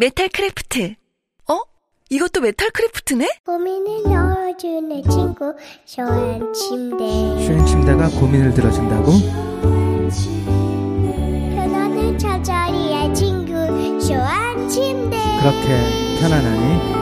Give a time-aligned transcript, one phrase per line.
[0.00, 0.94] 메탈 크래프트
[1.50, 1.58] 어?
[2.08, 3.28] 이것도 메탈 크래프트네?
[3.44, 5.52] 고민을 넣어주는 친구
[5.86, 7.04] 쇼한 침대
[7.44, 9.10] 슈행 침대가 고민을 들어준다고?
[11.56, 15.66] 편안한 잠자리의 친구 쇼한 침대 그렇게
[16.20, 16.98] 편안하니?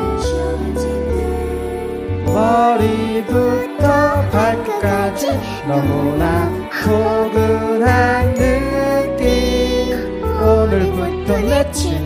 [2.24, 3.84] 머리부터
[4.30, 5.26] 발끝까지
[5.68, 6.48] 너무나
[6.82, 9.22] 포근한 느낌
[10.40, 12.05] 오늘부터 내 친구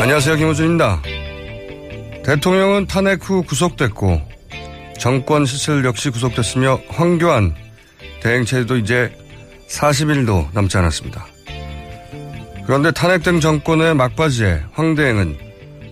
[0.00, 0.36] 안녕하세요.
[0.36, 1.02] 김호준입니다.
[2.24, 4.22] 대통령은 탄핵 후 구속됐고
[4.98, 7.54] 정권 시슬 역시 구속됐으며 황교안
[8.22, 9.25] 대행체도 이제
[9.68, 11.26] 40일도 남지 않았습니다.
[12.66, 15.36] 그런데 탄핵된 정권의 막바지에 황 대행은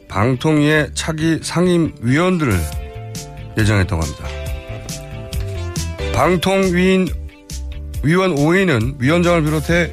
[0.09, 2.59] 방통위의 차기 상임위원들을
[3.59, 4.25] 예정했다고 합니다.
[6.15, 7.09] 방통위인
[8.03, 9.93] 위원 5인은 위원장을 비롯해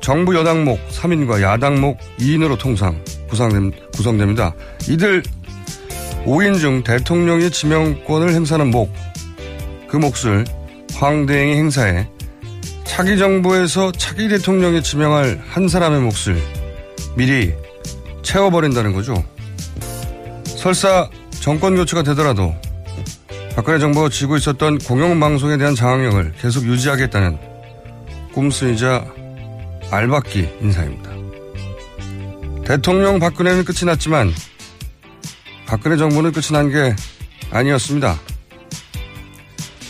[0.00, 4.54] 정부 여당목 3인과 야당목 2인으로 통상 구성됩, 구성됩니다.
[4.88, 5.22] 이들
[6.24, 8.92] 5인 중 대통령이 지명권을 행사하는 목,
[9.88, 10.44] 그 몫을
[10.94, 12.08] 황대행이 행사해
[12.92, 16.36] 차기 정부에서 차기 대통령이 지명할 한 사람의 몫을
[17.16, 17.54] 미리
[18.22, 19.24] 채워버린다는 거죠.
[20.44, 21.08] 설사
[21.40, 22.54] 정권 교체가 되더라도
[23.56, 27.38] 박근혜 정부가 쥐고 있었던 공영방송에 대한 장악력을 계속 유지하겠다는
[28.34, 29.06] 꼼수이자
[29.90, 31.10] 알박기 인사입니다.
[32.66, 34.34] 대통령 박근혜는 끝이 났지만
[35.64, 36.94] 박근혜 정부는 끝이 난 게
[37.50, 38.18] 아니었습니다.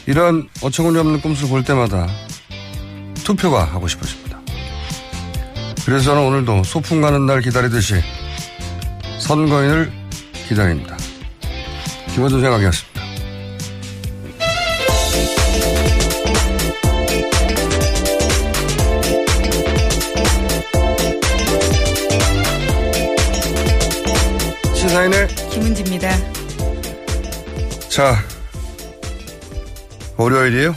[0.06, 2.06] 이런 어처구니 없는 꼼수를 볼 때마다
[3.24, 4.40] 투표가 하고 싶어집니다.
[5.84, 7.94] 그래서 저는 오늘도 소풍 가는 날 기다리듯이
[9.18, 9.92] 선거인을
[10.48, 10.96] 기다립니다.
[12.14, 12.92] 김원준 생각이었습니다.
[24.74, 26.10] 시사인의 김은지입니다.
[27.88, 28.16] 자,
[30.16, 30.76] 월요일이에요?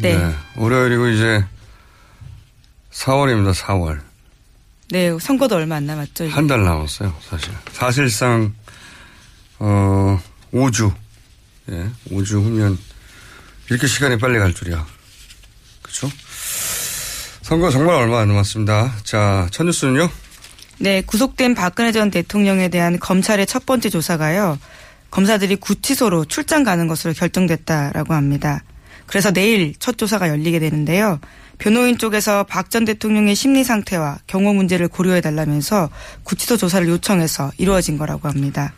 [0.00, 0.18] 네.
[0.56, 1.44] 월요일이고 이제
[3.04, 4.00] 4월입니다, 4월.
[4.90, 6.28] 네, 선거도 얼마 안 남았죠.
[6.28, 7.50] 한 달 남았어요, 사실.
[7.72, 8.52] 사실상,
[9.58, 10.20] 어,
[10.52, 10.92] 5주.
[11.70, 12.76] 예, 5주 후면
[13.70, 14.84] 이렇게 시간이 빨리 갈 줄이야.
[15.82, 16.10] 그쵸?
[17.42, 18.96] 선거 정말 얼마 안 남았습니다.
[19.04, 20.10] 자, 첫 뉴스는요?
[20.78, 24.58] 네, 구속된 박근혜 전 대통령에 대한 검찰의 첫 번째 조사가요.
[25.10, 28.62] 검사들이 구치소로 출장 가는 것으로 결정됐다라고 합니다.
[29.10, 31.18] 그래서 내일 첫 조사가 열리게 되는데요.
[31.58, 35.90] 변호인 쪽에서 박 전 대통령의 심리 상태와 경호 문제를 고려해 달라면서
[36.22, 38.72] 구치소 조사를 요청해서 이루어진 거라고 합니다.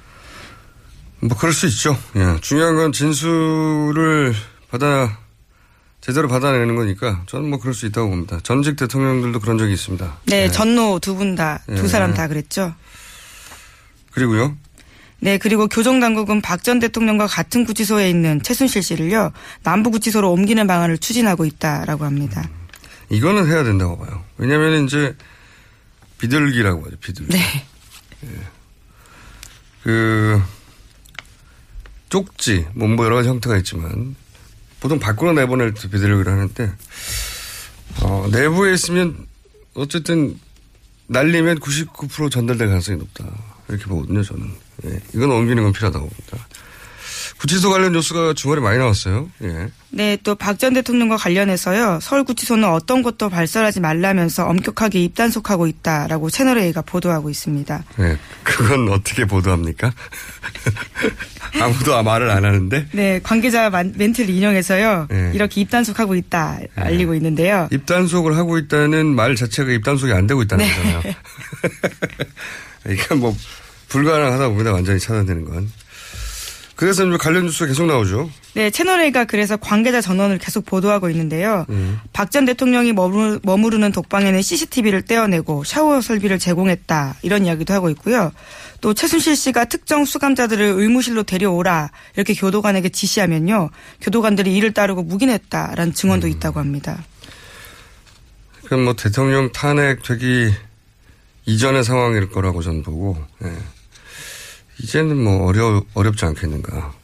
[1.21, 1.97] 뭐 그럴 수 있죠.
[2.17, 2.39] 예.
[2.41, 4.35] 중요한 건 진술을
[4.71, 5.19] 받아
[6.01, 8.41] 제대로 받아내는 거니까 저는 뭐 그럴 수 있다고 봅니다.
[8.43, 10.21] 전직 대통령들도 그런 적이 있습니다.
[10.27, 11.89] 네, 전노 두 분 다, 두 예.
[11.89, 12.75] 사람 다 그랬죠.
[14.13, 14.57] 그리고요.
[15.23, 19.33] 네, 그리고 교정당국은 박 전 대통령과 같은 구치소에 있는 최순실 씨를요,
[19.63, 22.49] 남부구치소로 옮기는 방안을 추진하고 있다라고 합니다.
[23.09, 24.25] 이거는 해야 된다고 봐요.
[24.37, 25.17] 왜냐면 이제
[26.19, 26.97] 비둘기라고 하죠.
[27.01, 27.33] 비둘기.
[27.33, 27.41] 네.
[29.83, 30.41] 그
[32.09, 34.15] 쪽지 뭐, 뭐 여러 가지 형태가 있지만
[34.81, 36.73] 보통 밖으로 내보낼 때 비둘기를 하는데
[38.03, 39.27] 어, 내부에 있으면
[39.75, 40.39] 어쨌든
[41.09, 43.25] 날리면 99% 전달될 가능성이 높다
[43.69, 44.49] 이렇게 보거든요 저는
[44.87, 46.47] 예, 이건 옮기는 건 필요하다고 봅니다.
[47.39, 49.29] 구치소 관련 뉴스가 주말에 많이 나왔어요.
[49.43, 49.69] 예.
[49.91, 56.83] 네, 또 박 전 대통령과 관련해서요, 서울구치소는 어떤 것도 발설하지 말라면서 엄격하게 입단속하고 있다라고 채널A가
[56.83, 57.85] 보도하고 있습니다.
[57.97, 59.93] 네, 그건 어떻게 보도합니까?
[61.61, 65.33] 아무도 말을 안 하는데 네, 관계자 만- 멘트를 인용해서요, 네.
[65.35, 67.69] 이렇게 입단속하고 있다 알리고 있는데요.
[67.73, 71.03] 입단속을 하고 있다는 말 자체가 입단속이 안 되고 있다는 거잖아요.
[72.89, 73.37] 이게 뭐
[73.93, 74.73] 불가능하다 봅니다.
[74.73, 75.71] 완전히 차단되는 건.
[76.77, 78.31] 그래서 관련 뉴스가 계속 나오죠.
[78.55, 81.67] 네, 채널A가 그래서 관계자 전원을 계속 보도하고 있는데요.
[82.13, 87.17] 박전 대통령이 머무르, 머무르 는 독방에는 CCTV를 떼어내고 샤워 설비를 제공했다.
[87.23, 88.33] 이런 이야기도 하고 있고요.
[88.81, 91.91] 또 최순실 씨가 특정 수감자들을 의무실로 데려오라.
[92.17, 93.71] 이렇게 교도관에게 지시하면요.
[94.01, 97.05] 교도관들이 이를 따르고 묵인했다라는 증언도 있다고 합니다.
[98.65, 100.51] 그건 뭐 대통령 탄핵 되기
[101.45, 103.53] 이전의 상황일 거라고 저는 보고, 예.
[104.83, 106.95] 이제는 뭐 어려, 어렵지 않겠는가.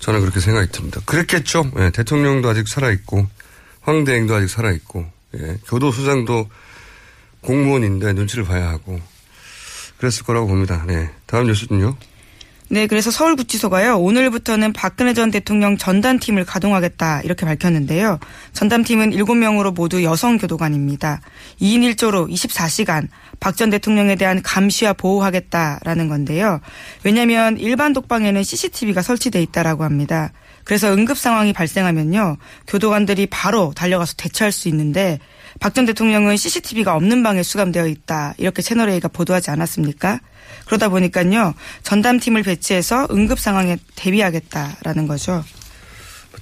[0.00, 1.00] 저는 그렇게 생각이 듭니다.
[1.04, 1.70] 그랬겠죠.
[1.78, 3.26] 예, 대통령도 아직 살아 있고,
[3.82, 5.06] 황대행도 아직 살아 있고,
[5.38, 6.48] 예, 교도소장도
[7.42, 9.00] 공무원인데 눈치를 봐야 하고,
[9.98, 10.82] 그랬을 거라고 봅니다.
[10.86, 11.10] 네.
[11.26, 11.94] 다음 뉴스는요.
[12.72, 18.20] 네, 그래서 서울구치소가요, 오늘부터는 박근혜 전 대통령 전담팀을 가동하겠다, 이렇게 밝혔는데요.
[18.52, 21.20] 전담팀은 7명으로 모두 여성 교도관입니다.
[21.60, 23.08] 2인 1조로 24시간
[23.40, 26.60] 박 전 대통령에 대한 감시와 보호하겠다라는 건데요.
[27.02, 30.30] 왜냐면 일반 독방에는 CCTV가 설치돼 있다라고 합니다.
[30.62, 32.36] 그래서 응급 상황이 발생하면요,
[32.68, 35.18] 교도관들이 바로 달려가서 대처할 수 있는데,
[35.60, 38.34] 박 전 대통령은 CCTV가 없는 방에 수감되어 있다.
[38.38, 40.20] 이렇게 채널A가 보도하지 않았습니까?
[40.64, 45.44] 그러다 보니까요, 전담팀을 배치해서 응급 상황에 대비하겠다라는 거죠.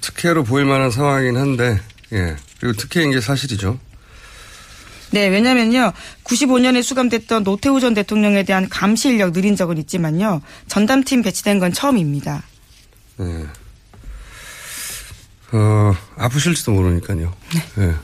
[0.01, 1.81] 특혜로 보일 만한 상황이긴 한데,
[2.13, 2.37] 예.
[2.61, 3.79] 그리고 특혜인 게 사실이죠.
[5.11, 5.93] 네, 왜냐면요,
[6.25, 12.43] 95년에 수감됐던 노태우 전 대통령에 대한 감시 인력 느린 적은 있지만요, 전담팀 배치된 건 처음입니다.
[13.21, 13.47] 예.
[15.53, 17.35] 어, 아프실지도 모르니까요.
[17.79, 17.95] 예.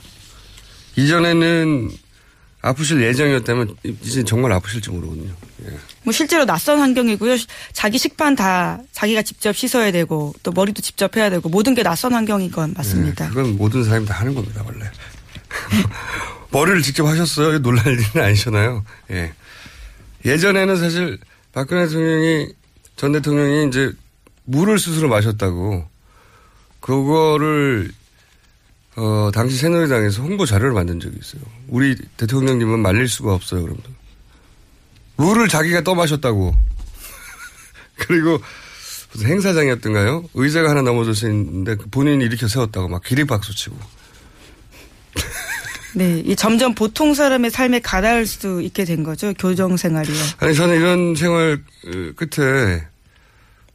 [0.96, 1.91] 이전에는
[2.62, 5.31] 아프실 예정이었다면 이제 정말 아프실지 모르거든요.
[5.67, 5.79] 예.
[6.02, 7.37] 뭐 실제로 낯선 환경이고요.
[7.73, 12.14] 자기 식판 다 자기가 직접 씻어야 되고 또 머리도 직접 해야 되고 모든 게 낯선
[12.14, 13.26] 환경인 건 맞습니다.
[13.26, 14.91] 예, 그건 모든 사람이 다 하는 겁니다, 원래.
[16.50, 17.58] 머리를 직접 하셨어요?
[17.58, 18.85] 놀랄 일은 아니잖아요.
[19.11, 19.35] 예.
[20.25, 21.19] 예전에는 사실
[21.52, 22.49] 박근혜 대통령이
[22.97, 23.93] 전 대통령이 이제
[24.44, 25.87] 물을 스스로 마셨다고
[26.81, 27.90] 그거를
[28.96, 31.43] 어 당시 새누리당에서 홍보 자료를 만든 적이 있어요.
[31.69, 33.62] 우리 대통령님은 말릴 수가 없어요.
[33.62, 33.88] 그러면서
[35.17, 36.54] 물을 자기가 떠 마셨다고.
[37.97, 38.40] 그리고
[39.12, 40.25] 무슨 행사장이었던가요?
[40.35, 43.76] 의자가 하나 넘어져 있는데 본인이 일으켜 세웠다고 막 기립박수 치고.
[45.95, 49.33] 네, 이 점점 보통 사람의 삶에 가닿을 수 있게 된 거죠.
[49.38, 50.16] 교정 생활이요.
[50.38, 52.85] 아니 저는 이런 생활 어, 끝에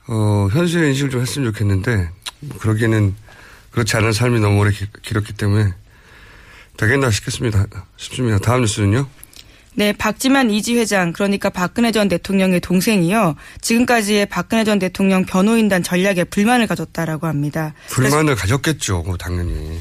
[0.08, 2.10] 어 현실 인식을 좀 했으면 좋겠는데
[2.42, 3.16] 뭐 그러기에는
[3.72, 5.74] 그렇지 않은 삶이 너무 오래 기- 길었기 때문에
[6.78, 7.66] 되겠나 싶겠습니다.
[7.98, 8.38] 싶습니다.
[8.40, 9.08] 다음 뉴스는요.
[9.76, 13.36] 네, 박지만 이지 회장, 그러니까 박근혜 전 대통령의 동생이요.
[13.62, 17.74] 지금까지의 박근혜 전 대통령 변호인단 전략에 불만을 가졌다라고 합니다.
[17.90, 19.04] 불만을 가졌겠죠.
[19.04, 19.80] 뭐 당연히.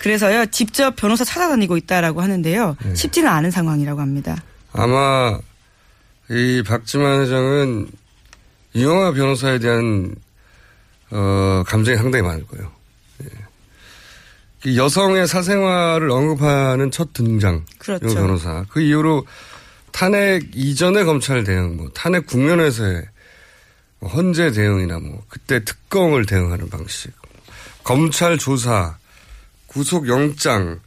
[0.00, 2.76] 그래서요, 직접 변호사 찾아다니고 있다라고 하는데요.
[2.84, 2.94] 네.
[2.94, 4.42] 쉽지는 않은 상황이라고 합니다.
[4.72, 5.38] 아마
[6.30, 7.88] 이 박지만 회장은
[8.74, 10.14] 이영하 변호사에 대한
[11.10, 12.70] 어 감정이 상당히 많을 거예요.
[14.58, 14.62] 예.
[14.62, 18.08] 그 여성의 사생활을 언급하는 첫 등장 그렇죠.
[18.08, 19.26] 이 변호사 그 이후로
[19.92, 23.04] 탄핵 이전의 검찰 대응, 뭐 탄핵 국면에서의
[24.00, 27.12] 뭐 헌재 대응이나 뭐 그때 특검을 대응하는 방식,
[27.82, 28.96] 검찰 조사,
[29.66, 30.80] 구속 영장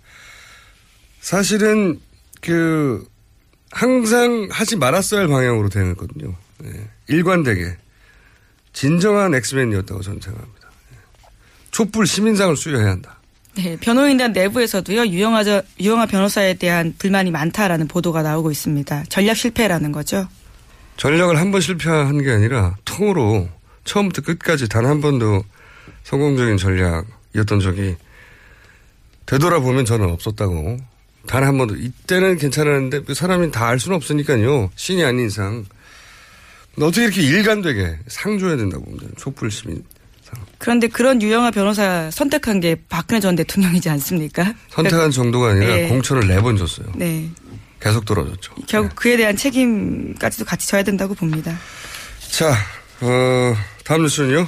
[1.20, 2.00] 사실은
[2.42, 3.06] 그
[3.72, 6.36] 항상 하지 말았어야 할 방향으로 대응했거든요.
[6.66, 6.90] 예.
[7.08, 7.78] 일관되게
[8.74, 10.70] 진정한 엑스맨이었다고 저는 생각합니다.
[10.94, 10.98] 예.
[11.72, 13.21] 촛불 시민상을 수여해야 한다.
[13.56, 19.04] 네, 변호인단 내부에서도요 유영하 저, 유영하 변호사에 대한 불만이 많다라는 보도가 나오고 있습니다.
[19.10, 20.28] 전략 실패라는 거죠.
[20.98, 23.50] 전략을 한 번 실패한 게 아니라 통으로
[23.84, 25.44] 처음부터 끝까지 단 한 번도
[26.04, 27.96] 성공적인 전략이었던 적이
[29.26, 30.78] 되돌아보면 저는 없었다고.
[31.28, 31.76] 단 한 번도.
[31.76, 34.70] 이때는 괜찮았는데 그 사람이 다 알 수는 없으니까요.
[34.76, 35.66] 신이 아닌 이상.
[36.80, 39.08] 어떻게 이렇게 일관되게 상조해야 된다고 봅니다.
[39.18, 39.84] 촛불 시민.
[40.58, 44.54] 그런데 그런 유영하 변호사 선택한 게 박근혜 전 대통령이지 않습니까?
[44.70, 45.88] 선택한 정도가 아니라 네.
[45.90, 46.88] 공천을 네 번 줬어요.
[46.96, 47.30] 네.
[47.80, 48.54] 계속 떨어졌죠.
[48.68, 51.58] 결국 그에 대한 책임까지도 같이 져야 된다고 봅니다.
[52.30, 52.52] 자,
[53.02, 54.48] 어, 다음 뉴스는요?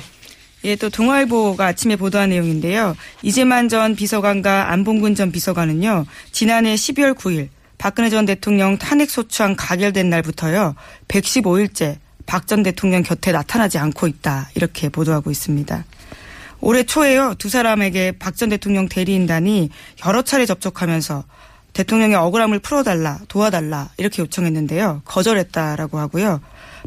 [0.65, 2.95] 예, 또 동아일보가 아침에 보도한 내용인데요.
[3.23, 10.09] 이재만 전 비서관과 안봉근 전 비서관은요, 지난해 12월 9일 박근혜 전 대통령 탄핵 소추안 가결된
[10.09, 10.75] 날부터요,
[11.09, 14.49] 115일째 박 전 대통령 곁에 나타나지 않고 있다.
[14.55, 15.85] 이렇게 보도하고 있습니다.
[16.61, 19.69] 올해 초에요, 두 사람에게 박 전 대통령 대리인단이
[20.05, 21.23] 여러 차례 접촉하면서
[21.73, 25.01] 대통령의 억울함을 풀어달라, 도와달라, 이렇게 요청했는데요.
[25.05, 26.39] 거절했다라고 하고요.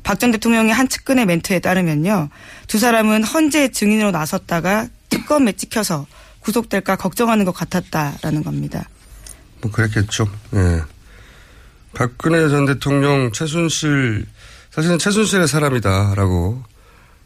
[0.02, 2.28] 박 전 대통령의 한 측근의 멘트에 따르면요.
[2.68, 6.06] 두 사람은 헌재 증인으로 나섰다가 특검에 찍혀서
[6.40, 8.88] 구속될까 걱정하는 것 같았다라는 겁니다.
[9.60, 10.28] 뭐 그랬겠죠.
[10.54, 10.82] 예.
[11.94, 14.26] 박근혜 전 대통령 최순실
[14.76, 16.62] 사실은 최순실의 사람이다라고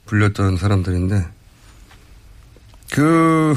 [0.07, 1.27] 불렸던 사람들인데
[2.93, 3.55] 그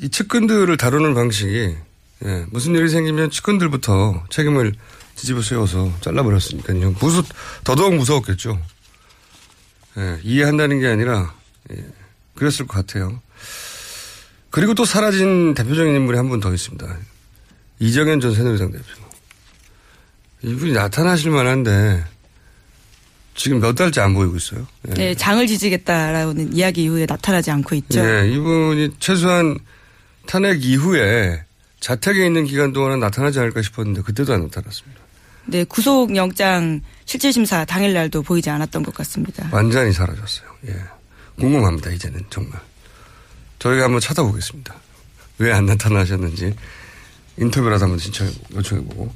[0.00, 1.74] 이 측근들을 다루는 방식이
[2.24, 4.72] 예, 무슨 일이 생기면 측근들부터 책임을
[5.16, 6.92] 뒤집어 세워서 잘라버렸으니까요.
[7.00, 7.24] 무수
[7.64, 8.62] 더더욱 무서웠겠죠.
[9.98, 11.34] 예, 이해한다는 게 아니라
[11.72, 11.84] 예,
[12.36, 13.20] 그랬을 것 같아요.
[14.50, 16.96] 그리고 또 사라진 대표적인 인물이 한 분 더 있습니다.
[17.80, 18.84] 이정현 전 새누리당 대표.
[20.42, 22.04] 이분이 나타나실 만한데
[23.38, 24.66] 지금 몇 달째 안 보이고 있어요.
[24.88, 24.94] 예.
[24.94, 28.00] 네, 장을 지지겠다라는 이야기 이후에 나타나지 않고 있죠.
[28.00, 29.56] 예, 이분이 최소한
[30.26, 31.44] 탄핵 이후에
[31.80, 35.00] 자택에 있는 기간 동안은 나타나지 않을까 싶었는데 그때도 안 나타났습니다.
[35.46, 39.48] 네, 구속영장 실질심사 당일날도 보이지 않았던 것 같습니다.
[39.52, 40.48] 완전히 사라졌어요.
[40.66, 40.74] 예.
[41.38, 42.58] 궁금합니다, 이제는 정말.
[43.60, 44.74] 저희가 한번 찾아보겠습니다.
[45.38, 46.52] 왜 안 나타나셨는지
[47.38, 49.14] 인터뷰라도 한번 신청, 요청해보고.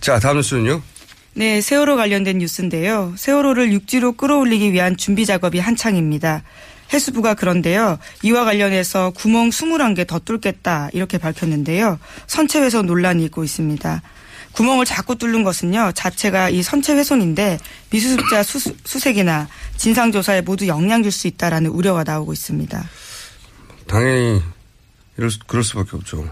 [0.00, 0.80] 자, 다음 뉴스는요?
[1.34, 3.14] 네, 세월호 관련된 뉴스인데요.
[3.16, 6.42] 세월호를 육지로 끌어올리기 위한 준비 작업이 한창입니다.
[6.92, 7.98] 해수부가 그런데요.
[8.22, 11.98] 이와 관련해서 구멍 21개 더 뚫겠다 이렇게 밝혔는데요.
[12.26, 14.02] 선체 훼손 논란이 있고 있습니다.
[14.52, 15.92] 구멍을 자꾸 뚫는 것은요.
[15.94, 17.58] 자체가 이 선체 훼손인데
[17.88, 19.48] 미수습자 수, 수색이나
[19.78, 22.84] 진상조사에 모두 영향 줄 수 있다라는 우려가 나오고 있습니다.
[23.86, 24.42] 당연히
[25.16, 26.28] 이럴 수, 그럴 수밖에 없죠.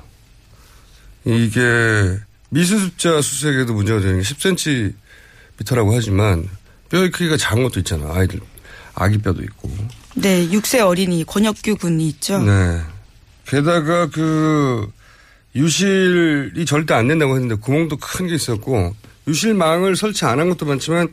[1.25, 2.19] 이게
[2.51, 6.49] 미수습자 수색에도 문제가 되는 게 10cm라고 하지만
[6.89, 8.13] 뼈의 크기가 작은 것도 있잖아.
[8.13, 8.41] 아이들
[8.95, 9.71] 아기 뼈도 있고.
[10.15, 12.43] 네, 6세 어린이 권혁규 군이 있죠.
[12.43, 12.81] 네.
[13.47, 14.89] 게다가 그
[15.55, 18.95] 유실이 절대 안 된다고 했는데 구멍도 큰 게 있었고
[19.29, 21.09] 유실망을 설치 안 한 것도 많지만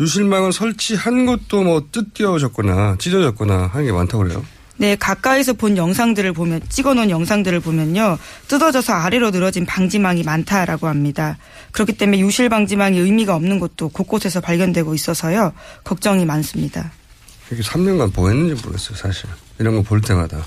[0.00, 4.44] 유실망을 설치한 것도 뭐 뜯겨졌거나 찢어졌거나 하는 게 많다고 그래요.
[4.78, 11.38] 네, 가까이서 본 영상들을 보면 찍어놓은 영상들을 보면요 뜯어져서 아래로 늘어진 방지망이 많다라고 합니다.
[11.72, 15.52] 그렇기 때문에 유실 방지망이 의미가 없는 것도 곳곳에서 발견되고 있어서요
[15.84, 16.90] 걱정이 많습니다.
[17.52, 19.28] 이게 3년간 뭐 했는지 모르겠어요, 사실.
[19.58, 20.46] 이런 거 볼 때마다.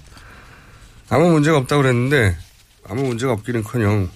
[1.10, 2.36] 아무 문제가 없다고 그랬는데,
[2.90, 4.10] 아무 문제가 없기는커녕,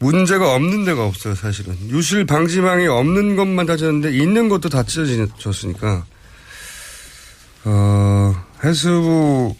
[0.00, 1.76] 문제가 없는 데가 없어요, 사실은.
[1.90, 6.04] 유실 방지망이 없는 것만 다졌는데, 있는 것도 다 찢어졌으니까,
[7.66, 9.54] 어, 해수부,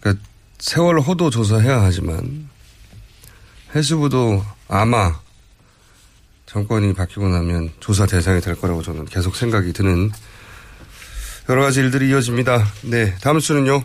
[0.00, 0.24] 그러니까
[0.58, 2.48] 세월 호도 조사해야 하지만,
[3.74, 5.18] 해수부도 아마
[6.46, 10.10] 정권이 바뀌고 나면 조사 대상이 될 거라고 저는 계속 생각이 드는
[11.48, 12.64] 여러 가지 일들이 이어집니다.
[12.82, 13.82] 네, 다음 수는요.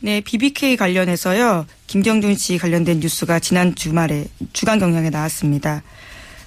[0.00, 5.82] 네, BBK 관련해서요 김경준 씨 관련된 뉴스가 지난 주말에 주간 경향에 나왔습니다.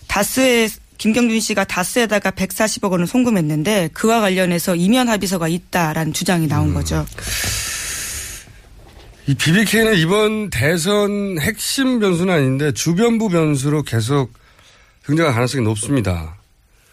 [0.08, 0.70] 다스에
[1.02, 7.08] 김경준 씨가 다스에다가 140억 원을 송금했는데 그와 관련해서 이면 합의서가 있다라는 주장이 나온 거죠.
[9.26, 14.32] 이 BBK는 이번 대선 핵심 변수는 아닌데 주변부 변수로 계속
[15.04, 16.38] 등장할 가능성이 높습니다.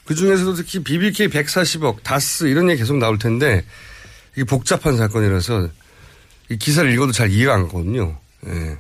[0.06, 3.62] 그 중에서도 특히 BBK 140억, 다스 이런 얘기 계속 나올 텐데
[4.32, 5.68] 이게 복잡한 사건이라서
[6.48, 8.18] 이 기사를 읽어도 잘 이해가 안 가거든요.
[8.46, 8.78] 예.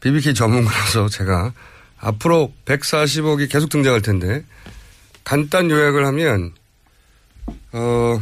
[0.00, 1.52] BBK 전문가라서 제가
[2.00, 4.44] 앞으로 140억이 계속 등장할 텐데
[5.24, 6.52] 간단 요약을 하면
[7.72, 8.20] 어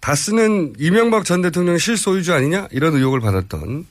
[0.00, 3.86] 다스는 이명박 전 대통령 실소유주 아니냐 이런 의혹을 받았던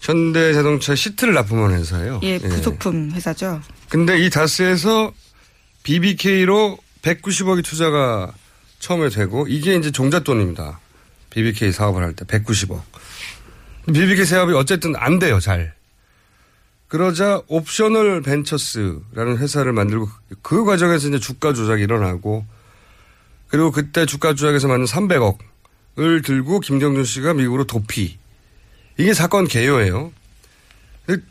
[0.00, 2.20] 현대자동차 시트를 납품한 회사예요.
[2.22, 3.62] 예, 부속품 회사죠.
[3.88, 5.12] 근데 이 다스에서
[5.84, 8.32] BBK로 190억이 투자가
[8.78, 10.80] 처음에 되고 이게 이제 종잣돈입니다.
[11.30, 12.82] BBK 사업을 할 때 190억.
[13.86, 15.74] BBK 사업이 어쨌든 안 돼요, 잘.
[16.96, 20.08] 그러자 옵셔널 벤처스라는 회사를 만들고
[20.40, 22.46] 그 과정에서 이제 주가 조작이 일어나고
[23.48, 28.16] 그리고 그때 주가 조작에서 받는 300억을 들고 김경준 씨가 미국으로 도피.
[28.96, 30.10] 이게 사건 개요예요.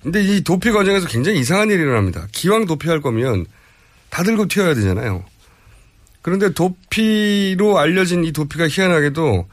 [0.04, 2.28] 근데 이 도피 과정에서 굉장히 이상한 일이 일어납니다.
[2.32, 3.48] 기왕 도피할 거면
[4.12, 5.26] 다 들고 튀어야 되잖아요.
[6.22, 9.48] 그런데 도피로 알려진 이 도피가 희한하게도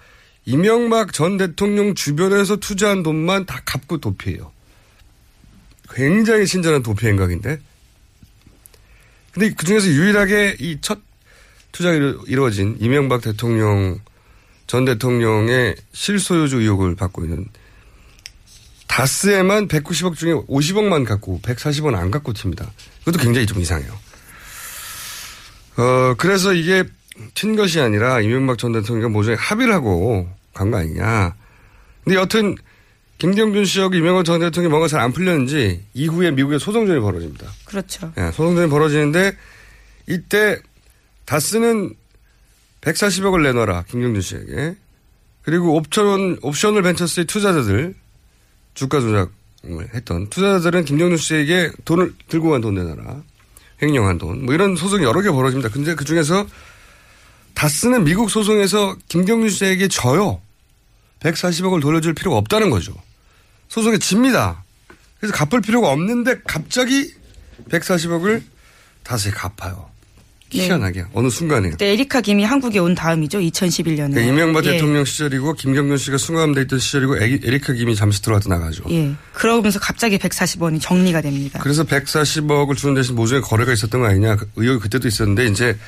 [0.45, 4.53] 이명박 전 대통령 주변에서 투자한 돈만 다 갚고 도피해요.
[5.95, 7.59] 굉장히 친절한 도피 행각인데.
[9.33, 10.99] 근데 그 중에서 유일하게 이 첫
[11.73, 13.99] 투자가 이루- 이루어진 이명박 대통령
[14.67, 17.47] 전 대통령의 실소유주 의혹을 받고 있는
[18.89, 22.69] 다스에만 190억 중에 50억만 갖고 140원 안 갖고 튑니다.
[23.01, 23.91] 그것도 굉장히 좀 이상해요.
[25.79, 26.85] 어, 그래서 이게
[27.35, 31.35] 튄 것이 아니라 이명박 전 대통령이 모종에 합의를 하고 간 거 아니냐.
[32.05, 32.55] 근데 여튼
[33.23, 37.47] 김경준 씨하고 이명박 전 대통령이 뭔가 잘 안 풀렸는지 이후에 미국에 소송전이 벌어집니다.
[37.65, 38.13] 그렇죠.
[38.19, 39.37] 예, 소송전이 벌어지는데
[40.09, 40.59] 이때
[41.25, 41.95] 다스는
[42.81, 44.75] 140억을 내놔라 김경준 씨에게
[45.43, 47.95] 그리고 옵션 옵션을 벤처스의 투자자들
[48.75, 49.29] 주가 조작을
[49.95, 53.23] 했던 투자자들은 김경준 씨에게 돈을 들고 간 돈 내놔라
[53.83, 55.69] 횡령한 돈 뭐 이런 소송이 여러 개 벌어집니다.
[55.69, 56.45] 근데 그 중에서
[57.55, 60.41] 다스는 미국 소송에서 김경준 씨에게 져요.
[61.21, 62.93] 140억을 돌려줄 필요가 없다는 거죠.
[63.73, 64.63] 소송에 집니다.
[65.19, 67.11] 그래서 갚을 필요가 없는데 갑자기
[67.71, 68.43] 140억을
[69.03, 69.89] 다시 갚아요.
[70.53, 70.67] 네.
[70.67, 71.71] 희한하게 어느 순간에.
[71.71, 73.39] 그때 에리카 김이 한국에 온 다음이죠.
[73.39, 74.13] 2011년에.
[74.13, 74.73] 그러니까 이명박 예.
[74.73, 78.85] 대통령 시절이고 김경준 씨가 수감돼 있던 시절이고 에리- 에리카 김이 잠시 들어왔다 나가죠.
[78.91, 79.15] 예.
[79.33, 81.59] 그러면서 갑자기 140억이 정리가 됩니다.
[81.63, 85.79] 그래서 140억을 주는 대신 모종의 거래가 있었던 거 아니냐 그 의혹이 그때도 있었는데 이제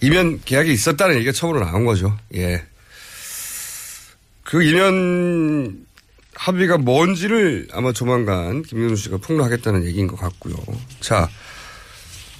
[0.00, 2.18] 이면 계약이 있었다는 얘기가 처음으로 나온 거죠.
[2.34, 2.64] 예.
[4.42, 5.86] 그 이면
[6.40, 10.54] 합의가 뭔지를 아마 조만간 김경준 씨가 폭로하겠다는 얘기인 것 같고요.
[11.00, 11.28] 자,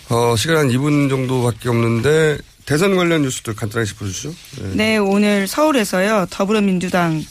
[0.08, 4.34] 어, 시간 한 2분 정도밖에 없는데 대선 관련 뉴스도 간단하게 짚어주시죠.
[4.62, 4.70] 네.
[4.74, 7.22] 네, 오늘 서울에서요, 더불어민주당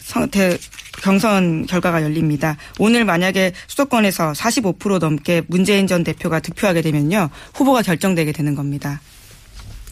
[0.00, 0.58] 성- 대-
[1.02, 2.58] 경선 결과가 열립니다.
[2.78, 9.00] 오늘 만약에 수도권에서 45% 넘게 문재인 전 대표가 득표하게 되면요, 후보가 결정되게 되는 겁니다.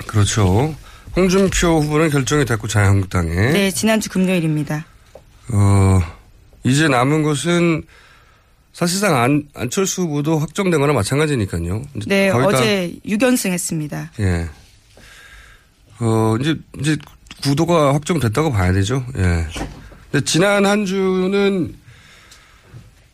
[0.06, 0.74] 그렇죠.
[1.16, 3.30] 홍준표 후보는 결정이 됐고 자유한국당에.
[3.52, 4.84] 네, 지난주 금요일입니다.
[5.52, 6.00] 어,
[6.64, 7.82] 이제 남은 것은
[8.72, 11.82] 사실상 안, 안철수 후보도 확정된 거나 마찬가지니까요.
[12.06, 14.10] 네, 어제 6연승 했습니다.
[14.18, 14.48] 예.
[16.00, 16.96] 어, 이제, 이제
[17.42, 19.04] 구도가 확정됐다고 봐야 되죠.
[19.16, 19.46] 예.
[20.10, 21.74] 근데 지난 한 주는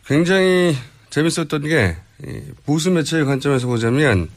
[0.06, 0.74] 굉장히
[1.10, 4.28] 재밌었던 게, 이 보수 매체의 관점에서 보자면,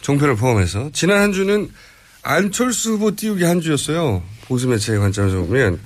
[0.00, 1.70] 종편을 포함해서, 지난 한 주는
[2.22, 4.22] 안철수 후보 띄우기 한 주였어요.
[4.46, 5.80] 보수 매체의 관점에서 보면.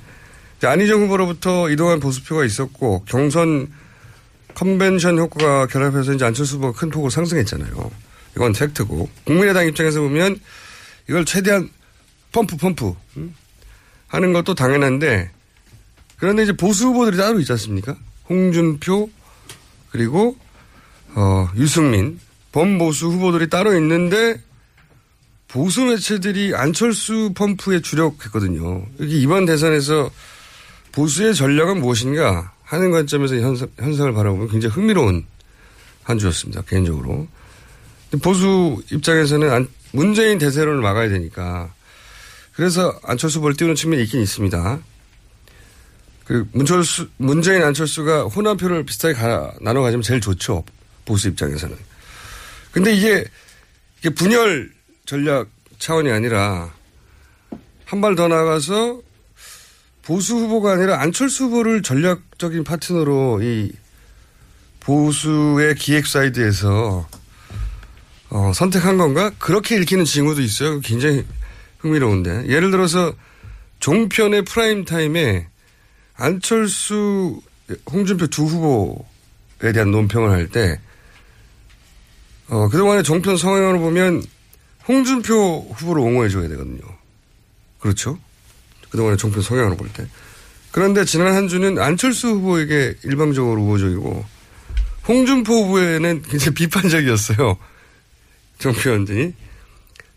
[0.67, 3.69] 안희정 후보로부터 이동한 보수표가 있었고, 경선
[4.55, 7.91] 컨벤션 효과가 결합해서 이제 안철수 후보가 큰 폭으로 상승했잖아요.
[8.37, 9.09] 이건 팩트고.
[9.25, 10.41] 국민의당 입장에서 보면
[11.09, 11.71] 이걸 최대한
[12.33, 13.35] 펌프 펌프 음?
[14.09, 15.31] 하는 것도 당연한데
[16.19, 17.97] 그런데 이제 보수 후보들이 따로 있지 않습니까?
[18.29, 19.09] 홍준표
[19.91, 20.37] 그리고
[21.15, 22.19] 어, 유승민
[22.53, 24.41] 범보수 후보들이 따로 있는데
[25.47, 28.85] 보수 매체들이 안철수 펌프에 주력했거든요.
[29.01, 30.11] 여기 이번 대선에서
[30.99, 35.25] 보수의 전략은 무엇인가 하는 관점에서 이 현상, 현상을 바라보면 굉장히 흥미로운
[36.03, 36.63] 한 주였습니다.
[36.63, 37.29] 개인적으로.
[38.21, 41.73] 보수 입장에서는 안- 문재인 대세론을 막아야 되니까
[42.53, 44.81] 그래서 안철수 후보를 띄우는 측면이 있긴 있습니다.
[46.25, 50.65] 그 문철수, 문재인 안철수가 호남표를 비슷하게 가- 나눠 가지면 제일 좋죠.
[51.05, 51.77] 보수 입장에서는.
[52.73, 53.25] 근데 이게,
[54.01, 54.73] 이게 분열
[55.07, 56.73] 전략 차원이 아니라
[57.85, 59.01] 한 발 더 나가서
[60.09, 63.71] 보수 후보가 아니라 안철수 후보를 전략적인 파트너로 이
[64.81, 67.07] 보수의 기획 사이드에서
[68.31, 69.31] 어, 선택한 건가?
[69.39, 70.81] 그렇게 읽히는 징후도 있어요.
[70.81, 71.27] 굉장히
[71.81, 72.47] 흥미로운데.
[72.49, 73.13] 예를 들어서
[73.81, 75.47] 종편의 프라임 타임에
[76.15, 77.43] 안철수,
[77.91, 80.81] 홍준표 두 후보에 대한 논평을 할 때,
[82.49, 84.25] 어, 그동안의 종편 성향으로 보면
[84.89, 86.81] 홍준표 후보를 옹호해줘야 되거든요.
[87.79, 88.19] 그렇죠?
[88.91, 90.07] 그동안의 종편 성향으로 볼 때.
[90.71, 94.25] 그런데 지난 한 주는 안철수 후보에게 일방적으로 우호적이고,
[95.09, 97.57] 홍준표 후보에는 굉장히 비판적이었어요.
[98.59, 99.35] 종편들이.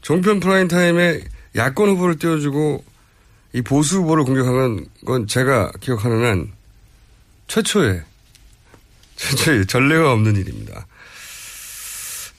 [0.01, 1.21] 종편 프라임 타임에
[1.55, 2.83] 야권 후보를 띄워주고
[3.53, 6.51] 이 보수 후보를 공격하는 건 제가 기억하는 한
[7.47, 8.01] 최초의,
[9.15, 10.87] 최초의 전례가 없는 일입니다.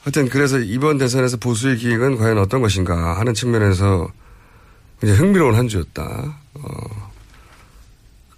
[0.01, 4.11] 하여튼 그래서 이번 대선에서 보수의 기획은 과연 어떤 것인가 하는 측면에서
[5.03, 6.37] 이제 흥미로운 한 주였다.
[6.55, 7.11] 어.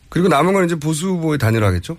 [0.09, 1.97] 그리고 남은 건 이제 보수 후보의 단일화겠죠?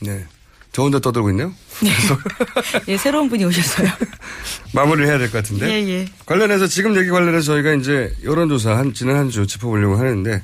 [0.00, 0.26] 네.
[0.72, 1.52] 저 혼자 떠들고 있네요.
[2.88, 3.88] 예, 새로운 분이 오셨어요.
[4.74, 5.68] 마무리를 해야 될 것 같은데.
[5.70, 6.08] 예, 예.
[6.26, 10.42] 관련해서 지금 얘기 관련해서 저희가 이제 여론조사 한 지난 한 주 짚어보려고 하는데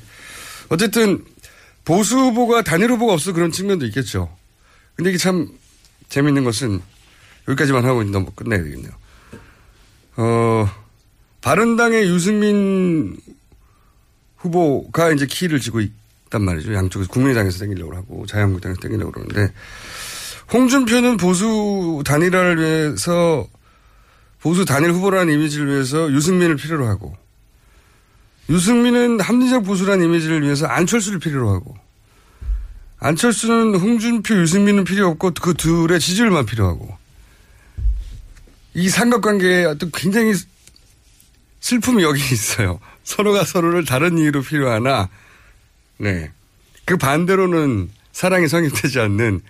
[0.69, 1.23] 어쨌든
[1.83, 4.35] 보수 후보가 단일 후보가 없어 그런 측면도 있겠죠.
[4.95, 5.49] 근데 이게 참
[6.09, 6.81] 재밌는 것은
[7.49, 8.91] 여기까지만 하고 넘어 끝내야 되겠네요.
[10.17, 10.69] 어,
[11.41, 13.17] 바른당의 유승민
[14.37, 16.73] 후보가 이제 키를 쥐고 있단 말이죠.
[16.73, 19.53] 양쪽에서 국민의당에서 땡기려고 하고 자유한국당에서 땡기려고 그러는데
[20.53, 23.47] 홍준표는 보수 단일화를 위해서
[24.39, 27.15] 보수 단일 후보라는 이미지를 위해서 유승민을 필요로 하고
[28.49, 31.75] 유승민은 합리적 보수라는 이미지를 위해서 안철수를 필요로 하고
[32.99, 36.97] 안철수는 홍준표, 유승민은 필요 없고 그 둘의 지지율만 필요하고
[38.73, 40.33] 이 삼각관계에 어떤 굉장히
[41.61, 42.79] 슬픔이 여기 있어요.
[43.03, 45.09] 서로가 서로를 다른 이유로 필요하나,
[45.97, 46.31] 네.
[46.85, 49.41] 그 반대로는 사랑이 성립되지 않는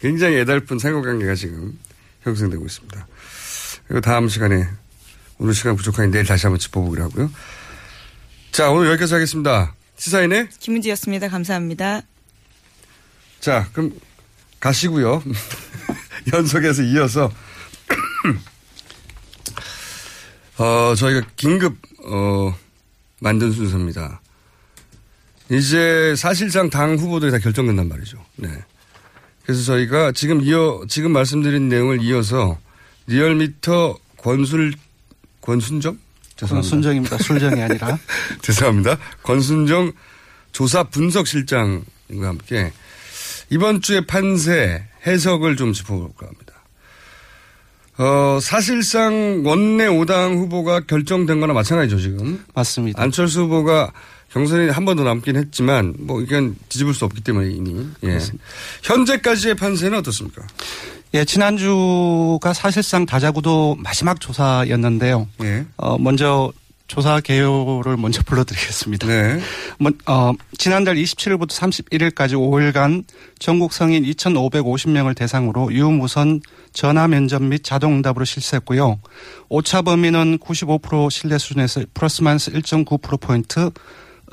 [0.00, 1.78] 굉장히 애달픈 삼각관계가 지금
[2.22, 3.06] 형성되고 있습니다.
[3.86, 4.68] 그리고 다음 시간에
[5.38, 7.30] 오늘 시간 부족하니 내일 다시 한번 짚어보기로 하고요.
[8.52, 9.74] 자, 오늘 여기까지 하겠습니다.
[9.96, 11.28] 시사인의 김은지였습니다.
[11.28, 12.02] 감사합니다.
[13.40, 13.92] 자, 그럼
[14.60, 15.22] 가시고요.
[16.32, 17.30] 연속해서 이어서
[20.58, 22.54] 어, 저희가 긴급 어,
[23.20, 24.20] 만든 순서입니다.
[25.50, 28.18] 이제 사실상 당 후보들이 다 결정된단 말이죠.
[28.36, 28.48] 네.
[29.44, 32.58] 그래서 저희가 지금 이어 지금 말씀드린 내용을 이어서
[33.06, 34.72] 리얼미터 권술
[35.42, 35.98] 권순정
[36.36, 36.68] 죄송합니다.
[36.68, 37.18] 순정입니다.
[37.18, 37.98] 술정이 아니라.
[38.42, 38.98] 죄송합니다.
[39.22, 39.92] 권순정
[40.52, 42.72] 조사 분석 실장과 함께
[43.50, 46.43] 이번 주의 판세 해석을 좀 짚어볼까 합니다.
[47.96, 52.44] 어, 사실상 원내 5당 후보가 결정된 거나 마찬가지죠, 지금.
[52.54, 53.00] 맞습니다.
[53.00, 53.92] 안철수 후보가
[54.32, 57.86] 경선이 한 번 더 남긴 했지만, 뭐, 이건 뒤집을 수 없기 때문에 이미.
[58.02, 58.18] 예.
[58.82, 60.42] 현재까지의 판세는 어떻습니까?
[61.14, 65.28] 예, 지난주가 사실상 다자구도 마지막 조사였는데요.
[65.44, 65.64] 예.
[65.76, 66.52] 어, 먼저
[66.88, 69.06] 조사 개요를 먼저 불러드리겠습니다.
[69.06, 69.40] 네.
[69.78, 73.04] 뭐, 어, 지난달 27일부터 31일까지 5일간
[73.38, 76.40] 전국 성인 2,550명을 대상으로 유무선
[76.74, 79.00] 전화 면접 및 자동 응답으로 실시했고요.
[79.48, 83.70] 오차 범위는 95% 신뢰 수준에서 플러스 마이너스 1.9%포인트,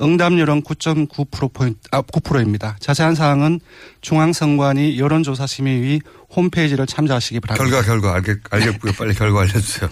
[0.00, 2.76] 응답률은 9.9%포인트, 아, 9%입니다.
[2.80, 3.60] 자세한 사항은
[4.00, 6.00] 중앙선관위 여론조사심의위
[6.34, 7.64] 홈페이지를 참조하시기 바랍니다.
[7.64, 8.92] 결과, 결과, 알겠, 알겠고요.
[8.98, 9.88] 빨리 결과 알려주세요.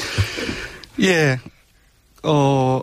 [1.02, 1.38] 예.
[2.24, 2.80] 어,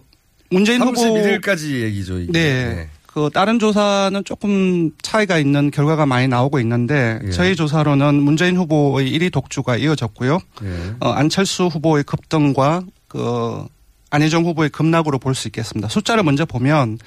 [0.50, 0.94] 문재인 후보.
[0.94, 2.20] 31일까지 얘기죠.
[2.20, 2.32] 이게.
[2.32, 2.90] 네.
[3.18, 7.32] 그 다른 조사는 조금 차이가 있는 결과가 많이 나오고 있는데 예.
[7.32, 10.38] 저희 조사로는 문재인 후보의 1위 독주가 이어졌고요.
[10.64, 10.96] 예.
[11.00, 13.66] 어, 안철수 후보의 급등과 그
[14.12, 15.90] 안희정 후보의 급락으로 볼 수 있겠습니다.
[15.90, 17.00] 숫자를 먼저 보면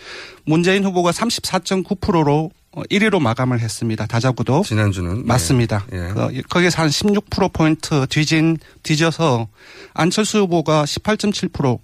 [0.44, 2.50] 문재인 후보가 34.9%로
[2.90, 4.06] 1위로 마감을 했습니다.
[4.06, 4.64] 다자구도.
[4.64, 5.24] 지난주는.
[5.24, 5.86] 맞습니다.
[5.92, 6.08] 예.
[6.12, 9.46] 그, 거기에서 한 16%포인트 뒤진, 뒤져서
[9.94, 11.78] 안철수 후보가 18.7%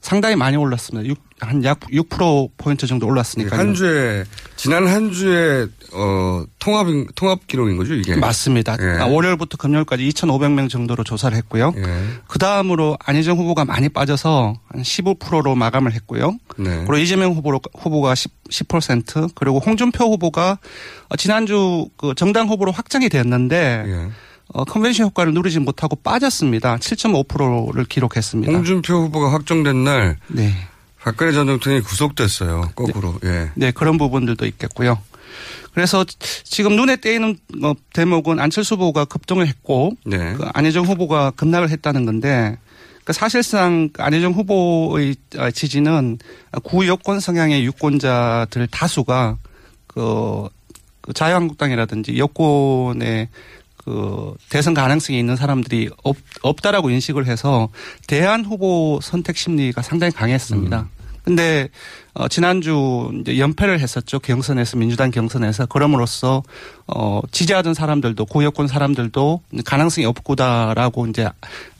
[0.00, 1.14] 상당히 많이 올랐습니다.
[1.40, 3.56] 한약 6%포인트 정도 올랐으니까.
[3.56, 4.24] 한 주에,
[4.56, 8.14] 지난 한 주에, 어, 통합, 통합 기록인 거죠, 이게?
[8.16, 8.76] 맞습니다.
[8.80, 9.00] 예.
[9.00, 11.72] 아, 월요일부터 금요일까지 2,500명 정도로 조사를 했고요.
[11.76, 11.82] 예.
[12.28, 16.36] 그 다음으로 안희정 후보가 많이 빠져서 한 15%로 마감을 했고요.
[16.56, 16.76] 네.
[16.86, 20.58] 그리고 이재명 후보로, 후보가 10, 10% 그리고 홍준표 후보가
[21.08, 24.10] 어, 지난주 그 정당 후보로 확정이 됐는데 예.
[24.52, 26.76] 어, 컨벤션 효과를 누리지 못하고 빠졌습니다.
[26.78, 28.52] 7.5%를 기록했습니다.
[28.52, 30.16] 홍준표 후보가 확정된 날.
[30.28, 30.52] 네.
[31.00, 32.72] 박근혜 전 대통령이 구속됐어요.
[32.74, 33.14] 거꾸로.
[33.24, 33.50] 예.
[33.54, 34.98] 네, 그런 부분들도 있겠고요.
[35.72, 36.04] 그래서
[36.44, 40.34] 지금 눈에 띄는 어, 대목은 안철수 후보가 급등을 했고 네.
[40.34, 42.58] 그 안혜정 후보가 급락을 했다는 건데
[43.04, 46.18] 그 사실상 그 안혜정 후보의 어, 지지는
[46.64, 49.38] 구여권 성향의 유권자들 다수가
[49.86, 50.48] 그,
[51.00, 53.28] 그 자유한국당이라든지 여권의
[53.90, 57.70] 그 대선 가능성이 있는 사람들이 없, 없다라고 인식을 해서
[58.06, 60.86] 대안 후보 선택 심리가 상당히 강했습니다.
[61.24, 61.68] 근데
[62.14, 64.20] 어 지난주 이제 연패를 했었죠.
[64.20, 66.42] 경선에서 민주당 경선에서 그럼으로써
[66.86, 71.28] 어 지지하던 사람들도 고여권 사람들도 가능성이 없구다라고 이제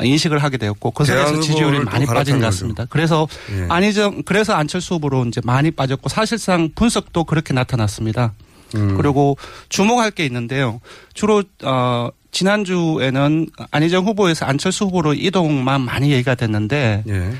[0.02, 2.46] 인식을 하게 되었고 그 속에서 지지율이 많이 빠진 것.
[2.46, 2.86] 같습니다.
[2.90, 3.66] 그래서 예.
[3.68, 8.34] 안희정 그래서 안철수 후보로 이제 많이 빠졌고 사실상 분석도 그렇게 나타났습니다.
[8.74, 8.96] 음.
[8.96, 9.36] 그리고
[9.68, 10.80] 주목할 게 있는데요.
[11.14, 17.32] 주로 어 지난주에는 안희정 후보에서 안철수 후보로 이동만 많이 얘기가 됐는데 예.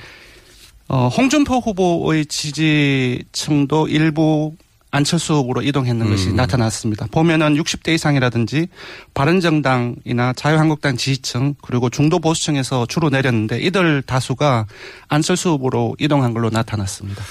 [0.89, 4.55] 어 홍준표 후보의 지지층도 일부
[4.93, 6.11] 안철수 후보로 이동했는 음.
[6.11, 7.07] 것이 나타났습니다.
[7.13, 8.69] 보면은 60대 이상이라든지
[9.15, 14.67] 바른정당이나 자유한국당 지지층 그리고 중도 보수층에서 주로 내렸는데 이들 다수가
[15.09, 17.23] 안철수 후보로 이동한 걸로 나타났습니다.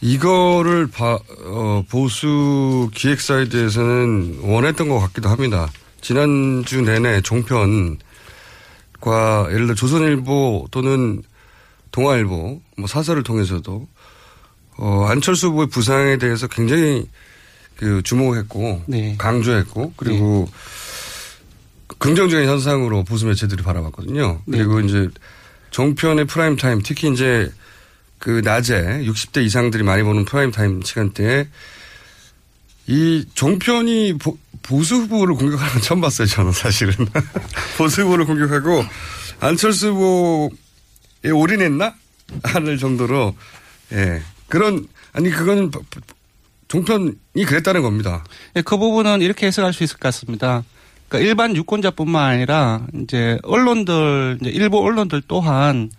[0.00, 5.70] 이거를 바- 어, 보수 기획 사이드에서는 원했던 것 같기도 합니다.
[6.00, 7.98] 지난주 내내 종편과
[9.50, 11.22] 예를 들어 조선일보 또는
[11.90, 13.88] 동아일보 뭐 사설을 통해서도
[14.76, 17.08] 어, 안철수 후보의 부상에 대해서 굉장히
[17.76, 19.16] 그 주목했고 네.
[19.18, 20.48] 강조했고 그리고
[21.98, 24.40] 긍정적인 현상으로 보수 매체들이 바라봤거든요.
[24.46, 24.58] 네.
[24.58, 25.08] 그리고 이제
[25.70, 27.50] 종편의 프라임 타임 특히 이제
[28.18, 31.46] 그 낮에 60대 이상들이 많이 보는 프라임 타임 시간대에
[32.86, 36.26] 이 종편이 보, 보수 후보를 공격하는 건 처음 봤어요.
[36.26, 36.94] 저는 사실은
[37.76, 38.84] 보수 후보를 공격하고
[39.40, 41.94] 안철수 후보에 올인했나
[42.42, 43.34] 하는 정도로
[43.92, 45.30] 예 그런 아니
[45.70, 45.80] 바-
[46.68, 47.12] 종편이
[47.46, 48.24] 그랬다는 겁니다.
[48.56, 50.64] 예, 그 부분은 이렇게 해석할 수 있을 것 같습니다.
[51.08, 55.90] 그러니까 일반 유권자뿐만 아니라 이제 언론들 이제 일부 언론들 또한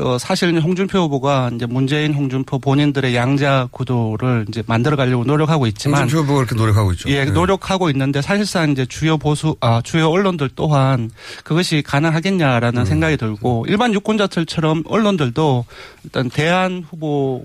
[0.00, 6.04] 그 사실은 홍준표 후보가 이제 문재인 홍준표 본인들의 양자 구도를 이제 만들어 가려고 노력하고 있지만
[6.04, 7.10] 홍준표 후보가 그렇게 노력하고 있죠.
[7.10, 7.30] 예, 네.
[7.30, 11.10] 노력하고 있는데 사실상 이제 주요 보수 아 주요 언론들 또한
[11.44, 15.66] 그것이 가능하겠냐라는 생각이 들고 일반 유권자들처럼 언론들도
[16.04, 17.44] 일단 대안 후보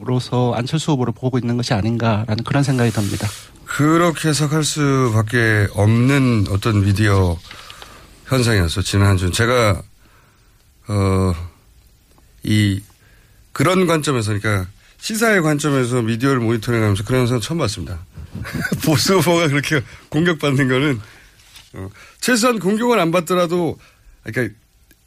[0.00, 3.26] 로서 안철수 후보를 보고 있는 것이 아닌가라는 그런 생각이 듭니다.
[3.64, 7.36] 그렇게 해석할 수밖에 없는 어떤 미디어
[8.26, 9.32] 현상이었어 지난 한 주.
[9.32, 9.82] 제가
[10.86, 11.55] 어
[12.46, 12.80] 이
[13.52, 17.98] 그런 관점에서 그러니까 시사의 관점에서 미디어를 모니터링하면서 그런 현상 처음 봤습니다.
[18.84, 21.00] 보수 후보가 그렇게 공격받는 거는
[21.74, 23.78] 어, 최소한 공격을 안 받더라도
[24.22, 24.54] 그러니까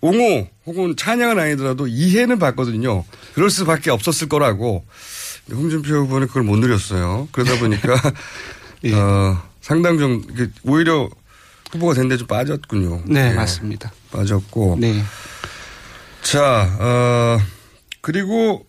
[0.01, 3.05] 옹호 혹은 찬양은 아니더라도 이해는 받거든요.
[3.33, 4.85] 그럴 수밖에 없었을 거라고
[5.49, 7.29] 홍준표 후보는 그걸 못 누렸어요.
[7.31, 7.95] 그러다 보니까
[8.83, 8.93] 예.
[8.93, 11.09] 어, 상당 정 이게 오히려
[11.71, 13.03] 후보가 됐는데 좀 빠졌군요.
[13.05, 13.91] 네, 예, 맞습니다.
[14.11, 15.03] 빠졌고 네.
[16.31, 17.39] 자 어,
[18.01, 18.65] 그리고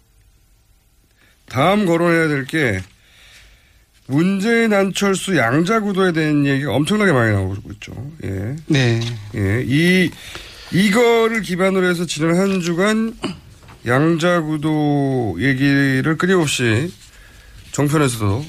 [1.49, 2.81] 다음 거론해야 될 게
[4.07, 7.93] 문재인 안철수 양자 구도에 대한 얘기가 엄청나게 많이 나오고 있죠.
[8.25, 8.57] 예.
[8.67, 9.01] 네.
[9.37, 10.11] 예, 이,
[10.73, 13.17] 이거를 기반으로 해서 지난 한 주간
[13.87, 16.93] 양자 구도 얘기를 끊임없이
[17.71, 18.45] 정편에서도 어,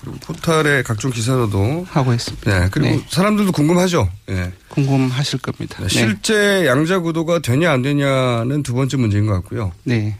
[0.00, 2.60] 그리고 포탈의 각종 기사로도 하고 있습니다.
[2.60, 3.06] 네, 그리고 네.
[3.08, 4.08] 사람들도 궁금하죠.
[4.30, 4.52] 예.
[4.68, 5.78] 궁금하실 겁니다.
[5.80, 9.72] 네, 실제 양자 구도가 되냐 안 되냐는 두 번째 문제인 것 같고요.
[9.84, 10.16] 네.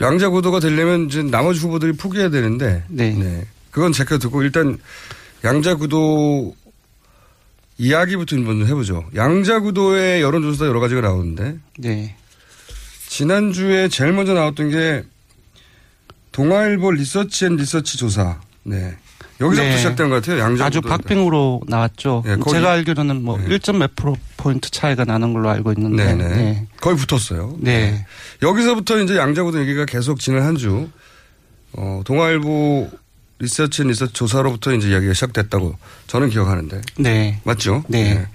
[0.00, 3.44] 양자 구도가 되려면 이제 나머지 후보들이 포기해야 되는데 네.
[3.70, 4.78] 그건 제껴두고 일단
[5.44, 6.54] 양자 구도
[7.78, 9.04] 이야기부터 먼저 해보죠.
[9.14, 12.16] 양자 구도의 여론조사 여러 가지가 나오는데 네.
[13.08, 15.02] 지난주에 제일 먼저 나왔던 게
[16.44, 18.40] 동아일보 리서치 앤 리서치 조사.
[18.62, 18.96] 네.
[19.42, 19.76] 여기서부터 네.
[19.76, 20.38] 시작된 것 같아요.
[20.40, 20.64] 양자구도.
[20.64, 22.22] 아주 박빙으로 나왔죠.
[22.26, 23.44] 예, 거기- 제가 알기로는 뭐 네.
[23.58, 26.02] 1점 몇 프로 포인트 차이가 나는 걸로 알고 있는데.
[26.14, 26.28] 네네.
[26.36, 26.66] 네.
[26.80, 27.56] 거의 붙었어요.
[27.60, 28.06] 네.
[28.40, 30.88] 여기서부터 이제 양자구도 얘기가 계속 지난 한 주,
[31.74, 32.88] 어, 동아일보
[33.38, 35.76] 리서치 앤 리서치 조사로부터 이제 이야기가 시작됐다고
[36.06, 36.80] 저는 기억하는데.
[36.98, 37.40] 네.
[37.44, 37.84] 맞죠?
[37.88, 38.26] 네.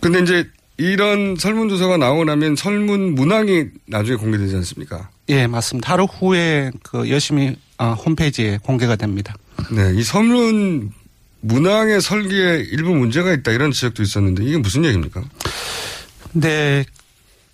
[0.00, 5.10] 근데 이제 이런 설문조사가 나오고 나면 설문 문항이 나중에 공개되지 않습니까?
[5.28, 5.92] 예, 맞습니다.
[5.92, 9.34] 하루 후에 그 열심히 아, 홈페이지에 공개가 됩니다.
[9.72, 10.92] 네, 이 설문
[11.40, 15.22] 문항의 설계에 일부 문제가 있다 이런 지적도 있었는데 이게 무슨 얘기입니까?
[16.32, 16.84] 근데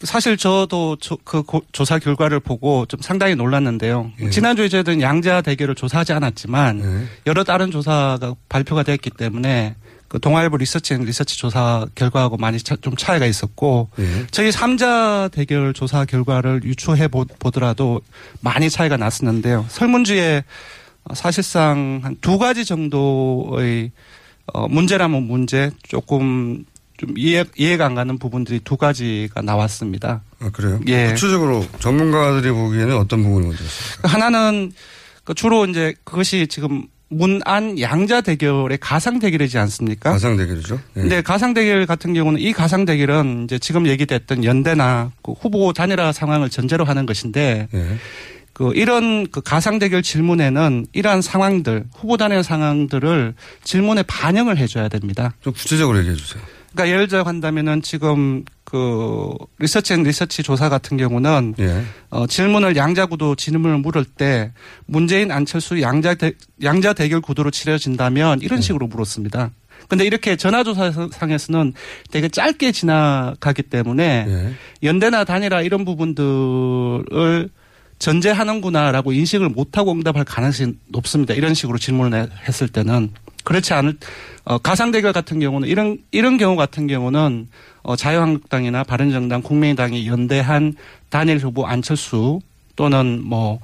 [0.03, 4.13] 사실 저도 조, 그 고- 조사 결과를 보고 좀 상당히 놀랐는데요.
[4.21, 4.29] 예.
[4.31, 7.07] 지난주에 저희들은 양자 대결을 조사하지 않았지만 네.
[7.27, 9.77] 여러 다른 조사가 발표가 됐기 때문에
[10.15, 14.27] 그 동아일보 리서치 앤 리서치 조사 결과하고 많이 차- 좀 차이가 있었고 예.
[14.31, 18.01] 저희 삼자 대결 조사 결과를 유추해 보, 보더라도
[18.41, 19.67] 많이 차이가 났었는데요.
[19.69, 20.45] 설문지에
[21.03, 23.91] 어, 사실상 한 두 가지 정도의
[24.53, 26.65] 어, 문제라면 문제 조금
[26.97, 30.23] 좀 이해, 이해가 안 가는 부분들이 두 가지가 나왔습니다.
[30.39, 30.79] 아, 그래요?
[30.87, 31.09] 예.
[31.09, 34.09] 구체적으로 전문가들이 보기에는 어떤 부분이 문제였습니까?
[34.11, 34.71] 하나는
[35.25, 40.11] 그 주로 이제 그것이 지금 문안 양자 대결의 가상 대결이지 않습니까?
[40.11, 40.81] 가상 대결이죠.
[40.97, 41.01] 예.
[41.01, 46.13] 근데 가상 대결 같은 경우는 이 가상 대결은 이제 지금 얘기됐던 연대나 그 후보 단일화
[46.13, 47.99] 상황을 전제로 하는 것인데 예.
[48.53, 55.35] 그 이런 그 가상 대결 질문에는 이러한 상황들 후보 단일화 상황들을 질문에 반영을 해줘야 됩니다.
[55.43, 56.43] 좀 구체적으로 얘기해 주세요.
[56.75, 61.83] 그러니까 예를 들어 한다면은 지금 그 리서치 앤 리서치 조사 같은 경우는 예.
[62.11, 64.53] 어, 질문을 양자 구도 질문을 물을 때
[64.87, 66.33] 문재인 안철수 양자 대,
[66.63, 69.51] 양자 대결 구도로 치러진다면 이런 식으로 물었습니다.
[69.89, 71.75] 근데 이렇게 전화조사상에서는
[72.11, 74.55] 되게 짧게 지나가기 때문에 예.
[74.83, 77.51] 연대나 단일화 이런 부분들을
[77.99, 81.35] 전제하는구나라고 인식을 못하고 응답할 가능성이 높습니다.
[81.35, 83.11] 이런 식으로 질문을 했을 때는
[83.45, 83.97] 그렇지 않을
[84.45, 87.49] 어, 가상 대결 같은 경우는 이런 이런 경우 같은 경우는
[87.83, 90.75] 어, 자유한국당이나 바른정당, 국민의당이 연대한
[91.11, 92.41] 단일 후보 안철수
[92.77, 93.61] 또는 뭐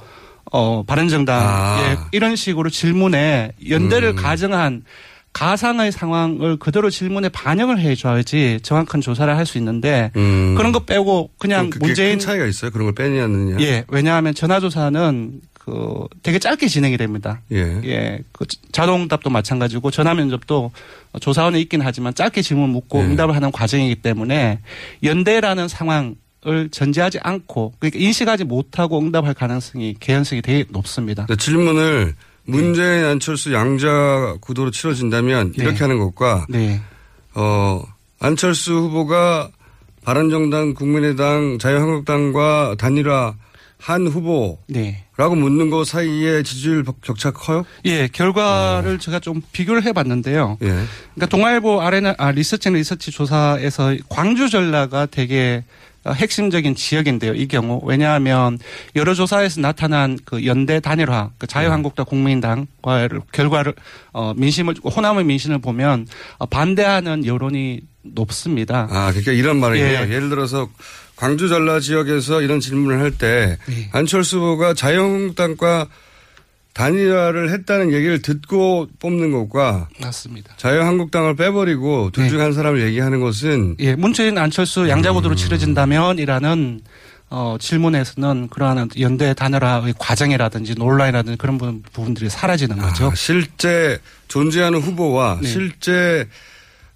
[0.52, 1.78] 어, 바른정당 아.
[1.82, 4.16] 예, 이런 식으로 질문에 연대를 음.
[4.16, 4.84] 가정한
[5.32, 10.54] 가상의 상황을 그대로 질문에 반영을 해줘야지 정확한 조사를 할 수 있는데 음.
[10.56, 12.70] 그런 거 빼고 그냥 문재인 큰 차이가 있어요.
[12.72, 13.60] 그런 걸 빼느냐 느냐.
[13.60, 17.40] 예 왜냐하면 전화조사는 그 되게 짧게 진행이 됩니다.
[17.52, 17.80] 예.
[17.84, 20.72] 예, 그 자동응답도 마찬가지고 전화 면접도
[21.20, 23.04] 조사원이 있긴 하지만 짧게 질문 묻고 예.
[23.04, 24.60] 응답을 하는 과정이기 때문에
[25.02, 31.26] 연대라는 상황 을 전제하지 않고 그러니까 인식하지 못하고 응답할 가능성이 개연성이 되게 높습니다.
[31.26, 35.80] 근데 질문을 문재인 안철수 양자 구도로 치러진다면 이렇게 네.
[35.82, 36.80] 하는 것과 네.
[37.34, 37.82] 어
[38.20, 39.50] 안철수 후보가
[40.02, 43.34] 바른정당, 국민의당, 자유한국당과 단일화
[43.76, 44.58] 한 후보
[45.20, 45.42] 라고 네.
[45.42, 47.66] 묻는 거 사이에 지지율 격차 커요?
[47.84, 50.56] 예, 결과를 제가 좀 비교를 해봤는데요.
[50.62, 50.66] 예.
[50.66, 55.62] 그러니까 동아일보 R&R 아, 리서치 앤 리서치 조사에서 광주 전라가 되게
[56.04, 57.34] 어, 핵심적인 지역인데요.
[57.34, 58.58] 이 경우 왜냐하면
[58.96, 63.74] 여러 조사에서 나타난 그 연대 단일화, 그 자유한국당 국민당과의 결과를
[64.14, 66.06] 어, 민심을 호남의 민심을 보면
[66.38, 68.88] 어, 반대하는 여론이 높습니다.
[68.90, 69.86] 아, 그러니까 이런 말이에요.
[69.86, 70.10] 예.
[70.10, 70.18] 예.
[70.18, 70.70] 를 들어서
[71.20, 73.88] 광주 전라 지역에서 이런 질문을 할때 예.
[73.92, 75.86] 안철수 후보가 자유한국당과
[76.72, 80.54] 단일화를 했다는 얘기를 듣고 뽑는 것과 맞습니다.
[80.56, 82.30] 자유한국당을 빼버리고 둘 네.
[82.30, 86.80] 중에 한 사람을 얘기하는 것은 예, 문재인 안철수 양자구도로 치러진다면이라는
[87.28, 93.08] 어, 질문에서는 그러한 연대 단일화의 과정이라든지 논란이라든지 그런 부분- 부분들이 사라지는 거죠.
[93.08, 95.48] 아, 실제 존재하는 후보와 네.
[95.48, 96.26] 실제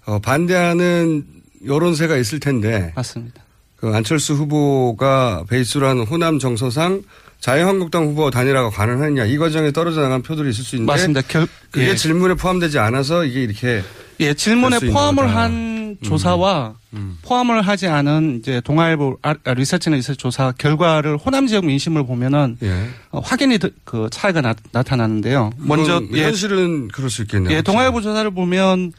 [0.05, 1.25] 어, 반대하는
[1.65, 3.43] 여론세가 있을 텐데 맞습니다.
[3.85, 7.03] 그 안철수 후보가 베이스로 하는 호남 정서상
[7.39, 11.21] 자유한국당 후보와 단일화가 가능하느냐 이 과정에 떨어져 나간 표들이 있을 수 있는데 맞습니다.
[11.27, 11.95] 결, 그게 예.
[11.95, 13.83] 질문에 포함되지 않아서 이게 이렇게
[14.21, 15.35] 예, 질문에 포함을 거다.
[15.39, 16.73] 한 조사와
[17.21, 22.57] 포함을 하지 않은 이제 동아일보 아, 아, 리서치나 리서치 조사 결과를 호남 지역 민심을 보면은
[22.63, 22.87] 예.
[23.11, 25.51] 어, 확연히 드- 그 차이가 나, 나타나는데요.
[25.57, 27.55] 먼저 예, 현실은 그럴 수 있겠네요.
[27.55, 28.93] 예, 동아일보 조사를 보면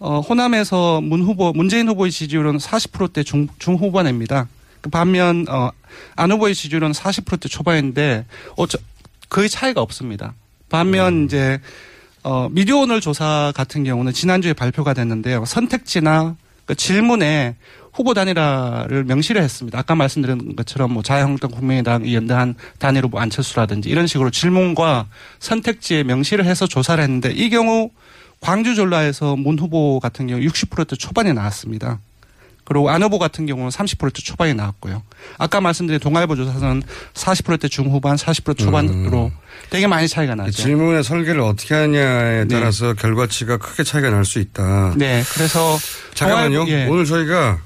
[0.00, 4.48] 어, 호남에서 문 후보 문재인 후보의 지지율은 40%대 중, 중 후반입니다.
[4.80, 5.70] 그 반면 어,
[6.16, 8.24] 안 후보의 지지율은 40%대 초반인데
[8.56, 8.78] 어, 저,
[9.28, 10.32] 거의 차이가 없습니다.
[10.70, 11.60] 반면 이제
[12.22, 15.44] 어, 미디어오늘 조사 같은 경우는 지난주에 발표가 됐는데요.
[15.44, 16.34] 선택지나
[16.64, 17.56] 그 질문에
[17.92, 19.78] 후보 단일화를 명시를 했습니다.
[19.78, 25.08] 아까 말씀드린 것처럼 뭐 자유한국당 국민의당 연대한 단일 후보 안철수라든지 이런 식으로 질문과
[25.40, 27.90] 선택지에 명시를 해서 조사를 했는데 이 경우
[28.40, 32.00] 광주 전라에서 문 후보 같은 경우 60%대 초반에 나왔습니다.
[32.64, 35.02] 그리고 안 후보 같은 경우는 30%대 초반에 나왔고요.
[35.38, 36.82] 아까 말씀드린 동아일보 조사는
[37.14, 39.32] 40%대 중후반, 40% 초반으로
[39.70, 40.52] 되게 많이 차이가 이 나죠.
[40.52, 42.54] 질문의 설계를 어떻게 하냐에 네.
[42.54, 44.94] 따라서 결과치가 크게 차이가 날 수 있다.
[44.96, 45.76] 네, 그래서
[46.14, 46.66] 잠깐만요.
[46.68, 46.86] 예.
[46.86, 47.60] 오늘 저희가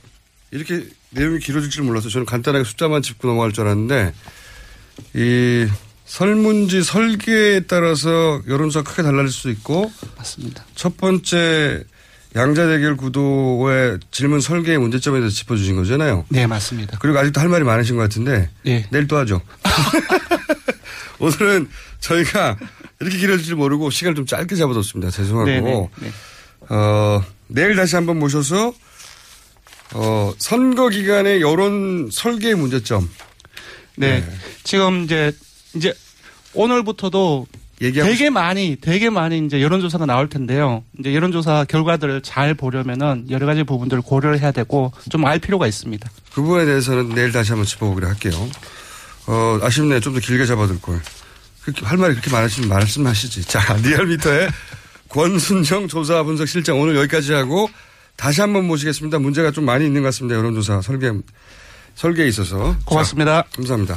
[0.51, 4.15] 이렇게 내용이 길어질 줄 몰라서 저는 간단하게 숫자만 짚고 넘어갈 줄 알았는데
[5.15, 5.67] 이
[6.15, 10.65] 설문지 설계에 따라서 여론조사 크게 달라질 수도 있고 맞습니다.
[10.77, 11.83] 첫 번째
[12.37, 16.25] 양자 대결 구도의 질문 설계의 문제점에 대해서 짚어주신 거잖아요.
[16.29, 16.99] 네, 맞습니다.
[17.01, 18.87] 그리고 아직도 할 말이 많으신 것 같은데 예.
[18.93, 19.41] 내일 또 하죠.
[21.19, 22.59] 오늘은 저희가
[23.01, 25.11] 이렇게 길어질 줄 모르고 시간을 좀 짧게 잡아뒀습니다.
[25.11, 26.13] 죄송하고 네, 네, 네.
[26.69, 28.73] 어, 내일 다시 한번 모셔서
[29.95, 33.11] 어, 선거 기간의 여론 설계의 문제점
[33.97, 34.25] 네.
[34.63, 35.33] 지금 이제
[35.75, 35.93] 이제
[36.55, 37.47] 오늘부터도
[38.05, 40.85] 되게 많이 되게 많이 이제 여론조사가 나올 텐데요.
[40.99, 46.09] 이제 여론조사 결과들을 잘 보려면은 여러 가지 부분들을 고려를 해야 되고 좀 알 필요가 있습니다.
[46.33, 48.33] 그 부분에 대해서는 내일 다시 한번 짚어보기로 할게요.
[49.27, 50.01] 어, 아쉽네.
[50.01, 51.01] 좀더 길게 잡아둘 걸.
[51.63, 53.45] 그렇게 할 말이 그렇게 많으시면 말씀하시지.
[53.49, 54.49] 자, 리얼미터의
[55.09, 57.69] 권순정 조사 분석 실장 오늘 여기까지 하고
[58.17, 59.19] 다시 한번 모시겠습니다.
[59.19, 60.37] 문제가 좀 많이 있는 것 같습니다.
[60.37, 61.11] 여론조사 설계,
[61.95, 62.77] 설계에 있어서.
[62.85, 63.43] 고맙습니다.
[63.43, 63.97] 자, 감사합니다.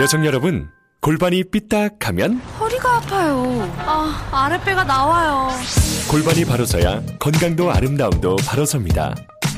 [0.00, 0.68] 여성 여러분,
[1.00, 3.70] 골반이 삐딱하면 허리가 아파요.
[3.78, 5.48] 아, 아랫배가 나와요.
[6.10, 9.14] 골반이 바로 서야 건강도 아름다움도 바로 섭니다.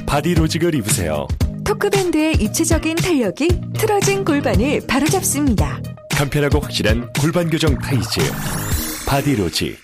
[0.07, 1.27] 바디로직을 입으세요.
[1.65, 3.49] 토크밴드의 입체적인 탄력이
[3.79, 5.81] 틀어진 골반을 바로잡습니다.
[6.11, 8.21] 간편하고 확실한 골반 교정 타이즈.
[9.07, 9.79] 바디로직.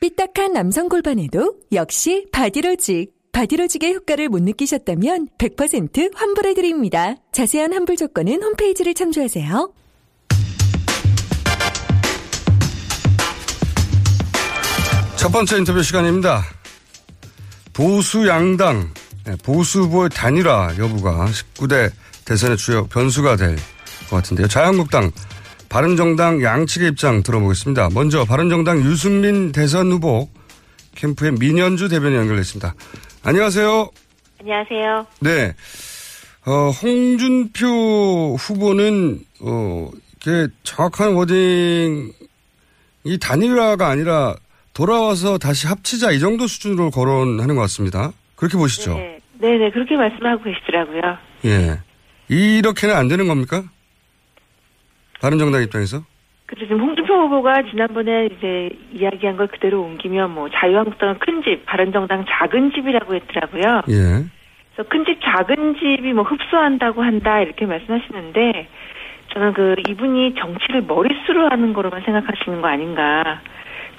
[0.00, 3.12] 삐딱한 남성 골반에도 역시 바디로직.
[3.32, 7.16] 바디로직의 효과를 못 느끼셨다면 100% 환불해드립니다.
[7.32, 9.72] 자세한 환불 조건은 홈페이지를 참조하세요.
[15.16, 16.42] 첫 번째 인터뷰 시간입니다.
[17.72, 18.92] 보수 양당,
[19.24, 21.90] 네, 보수 후보의 단일화 여부가 19대
[22.24, 23.56] 대선의 주요 변수가 될
[24.10, 24.46] 것 같은데요.
[24.46, 25.10] 자유한국당,
[25.70, 27.88] 바른정당 양측의 입장 들어보겠습니다.
[27.94, 30.28] 먼저 바른정당 유승민 대선 후보
[30.94, 32.74] 캠프의 민현주 대변인 연결됐습니다.
[33.24, 33.88] 안녕하세요.
[34.40, 35.06] 안녕하세요.
[35.20, 35.54] 네.
[36.44, 42.12] 어, 홍준표 후보는, 어, 이게 정확한 워딩이
[43.20, 44.34] 단일화가 아니라
[44.74, 48.12] 돌아와서 다시 합치자 이 정도 수준으로 거론하는 것 같습니다.
[48.34, 48.94] 그렇게 보시죠?
[48.94, 51.00] 네, 네, 네, 그렇게 말씀하고 계시더라고요.
[51.44, 51.80] 예.
[52.28, 53.62] 이렇게는 안 되는 겁니까?
[55.20, 56.04] 다른 정당 입장에서?
[56.52, 62.26] 그래서 지금 홍준표 후보가 지난번에 이제 이야기한 걸 그대로 옮기면 뭐 자유한국당은 큰 집, 바른정당
[62.28, 63.80] 작은 집이라고 했더라고요.
[63.88, 64.24] 예.
[64.74, 68.68] 그래서 큰 집, 작은 집이 뭐 흡수한다고 한다 이렇게 말씀하시는데
[69.32, 73.40] 저는 그 이분이 정치를 머릿수로 하는 거로만 생각하시는 거 아닌가.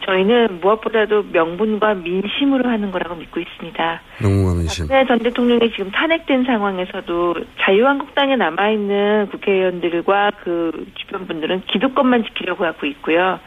[0.05, 4.01] 저희는 무엇보다도 명분과 민심으로 하는 거라고 믿고 있습니다.
[4.21, 4.87] 명분과 민심.
[4.87, 12.85] 박근혜 전 대통령이 지금 탄핵된 상황에서도 자유한국당에 남아있는 국회의원들과 그 주변 분들은 기득권만 지키려고 하고
[12.87, 13.39] 있고요.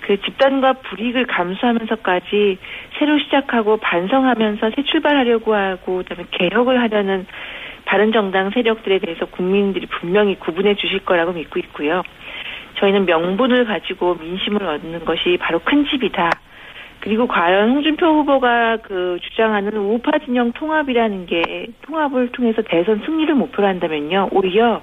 [0.00, 2.58] 그 집단과 불이익을 감수하면서까지
[2.98, 7.26] 새로 시작하고 반성하면서 새 출발하려고 하고 그다음에 개혁을 하려는
[7.84, 12.02] 바른 정당 세력들에 대해서 국민들이 분명히 구분해 주실 거라고 믿고 있고요.
[12.80, 16.30] 저희는 명분을 가지고 민심을 얻는 것이 바로 큰 집이다.
[17.00, 23.68] 그리고 과연 홍준표 후보가 그 주장하는 우파 진영 통합이라는 게 통합을 통해서 대선 승리를 목표로
[23.68, 24.30] 한다면요.
[24.32, 24.82] 오히려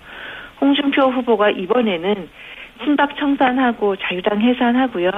[0.61, 2.29] 홍준표 후보가 이번에는
[2.83, 5.11] 친박 청산하고 자유당 해산하고요.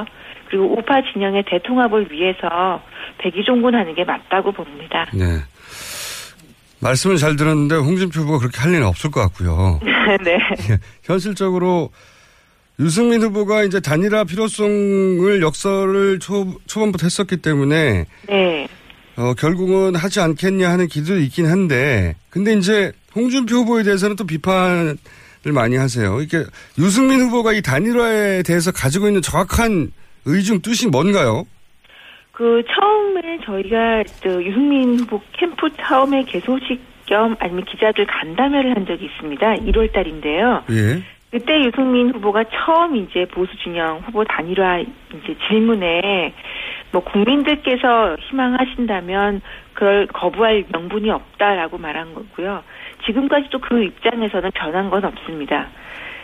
[0.49, 2.81] 그리고 우파 진영의 대통합을 위해서
[3.19, 5.05] 백의종군하는 게 맞다고 봅니다.
[5.13, 5.25] 네.
[6.81, 9.79] 말씀을 잘 들었는데 홍준표 후보가 그렇게 할 일은 없을 것 같고요.
[10.23, 10.33] 네.
[10.71, 11.89] 예, 현실적으로
[12.79, 18.67] 유승민 후보가 이제 단일화 필요성을 역설을 초, 초반부터 했었기 때문에 네.
[19.15, 24.97] 어, 결국은 하지 않겠냐 하는 기도 있긴 한데 근데 이제 홍준표 후보에 대해서는 또 비판을
[25.45, 26.21] 많이 하세요.
[26.21, 26.43] 이게
[26.77, 29.91] 유승민 후보가 이 단일화에 대해서 가지고 있는 정확한
[30.25, 31.47] 의중 뜻이 뭔가요?
[32.31, 39.05] 그 처음에 저희가 저 유승민 후보 캠프 처음에 개소식 겸 아니면 기자들 간담회를 한 적이
[39.05, 39.55] 있습니다.
[39.55, 40.63] 1월 달인데요.
[40.69, 41.01] 예.
[41.29, 46.33] 그때 유승민 후보가 처음 이제 보수 진영 후보 단일화 이제 질문에
[46.91, 49.41] 뭐 국민들께서 희망하신다면
[49.73, 52.63] 그걸 거부할 명분이 없다라고 말한 거고요.
[53.05, 55.67] 지금까지도 그 입장에서는 변한 건 없습니다.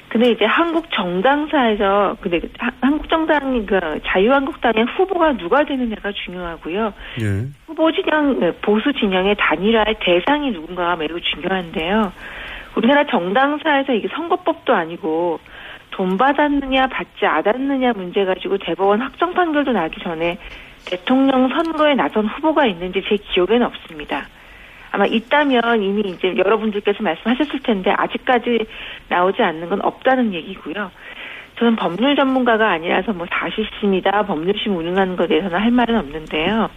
[0.07, 6.93] 근데 이제 한국 정당사에서 근데 하- 한국 정당 그 자유한국당의 후보가 누가 되느냐가 중요하고요.
[7.21, 7.47] 예.
[7.65, 12.11] 후보 진영 네, 보수 진영의 단일화의 대상이 누군가가 매우 중요한데요.
[12.75, 15.39] 우리나라 정당사에서 이게 선거법도 아니고
[15.91, 20.37] 돈 받았느냐 받지 않았느냐 문제 가지고 대법원 확정 판결도 나기 전에
[20.85, 24.27] 대통령 선거에 나선 후보가 있는지 제 기억에는 없습니다.
[24.91, 28.65] 아마 있다면 이미 이제 여러분들께서 말씀하셨을 텐데 아직까지
[29.09, 30.91] 나오지 않는 건 없다는 얘기고요.
[31.57, 36.69] 저는 법률 전문가가 아니라서 뭐 사실심이다 법률심 운운하는 것에 대해서는 할 말은 없는데요.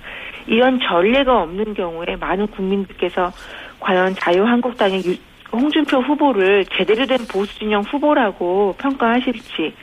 [0.46, 3.32] 이런 전례가 없는 경우에 많은 국민들께서
[3.80, 5.16] 과연 자유한국당의 유-
[5.52, 9.74] 홍준표 후보를 제대로 된 보수 진영 후보라고 평가하실지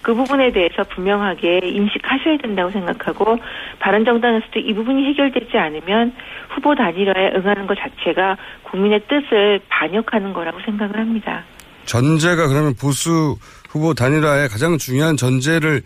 [0.00, 3.36] 그 부분에 대해서 분명하게 인식하셔야 된다고 생각하고
[3.80, 6.14] 바른정당에서도 이 부분이 해결되지 않으면
[6.50, 11.44] 후보 단일화에 응하는 것 자체가 국민의 뜻을 반역하는 거라고 생각을 합니다.
[11.84, 13.36] 전제가 그러면 보수
[13.70, 15.82] 후보 단일화의 가장 중요한 전제를